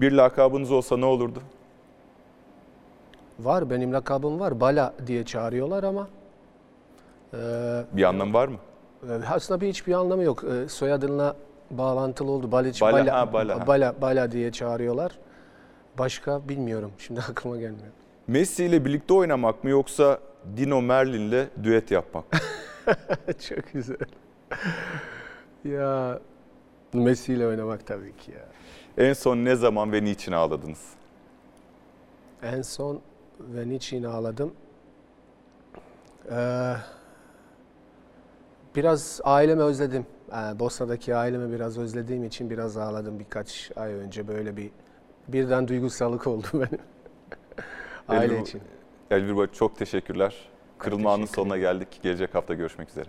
[0.00, 1.42] Bir lakabınız olsa ne olurdu?
[3.40, 4.60] Var benim lakabım var.
[4.60, 6.08] Bala diye çağırıyorlar ama
[7.34, 7.38] e,
[7.92, 8.56] Bir anlam var mı?
[9.08, 10.44] e, aslında bir hiçbir anlamı yok.
[10.44, 11.36] E, soyadınla
[11.70, 12.52] bağlantılı oldu.
[12.52, 13.66] Baliç, Bala, Bala, ha, Bala, ha.
[13.66, 15.18] Bala, Bala diye çağırıyorlar.
[15.98, 16.92] Başka bilmiyorum.
[16.98, 17.92] Şimdi aklıma gelmiyor.
[18.26, 20.18] Messi ile birlikte oynamak mı yoksa
[20.56, 22.24] Dino Merlin'le düet yapmak?
[23.48, 23.96] Çok güzel.
[25.64, 26.20] ya
[26.92, 28.46] Messi ile oynamak tabii ki ya.
[29.06, 30.90] En son ne zaman ve niçin ağladınız?
[32.42, 33.00] En son
[33.40, 34.52] ve niçin ağladım?
[36.30, 36.74] Ee,
[38.76, 40.06] biraz ailemi özledim.
[40.32, 44.28] Yani Bosna'daki ailemi biraz özlediğim için biraz ağladım birkaç ay önce.
[44.28, 44.70] Böyle bir
[45.28, 46.80] birden duygusallık oldu benim.
[48.08, 48.60] Aile için.
[49.10, 50.34] Elvir çok teşekkürler.
[50.78, 51.88] Kırılma anının sonuna geldik.
[52.02, 53.08] Gelecek hafta görüşmek üzere.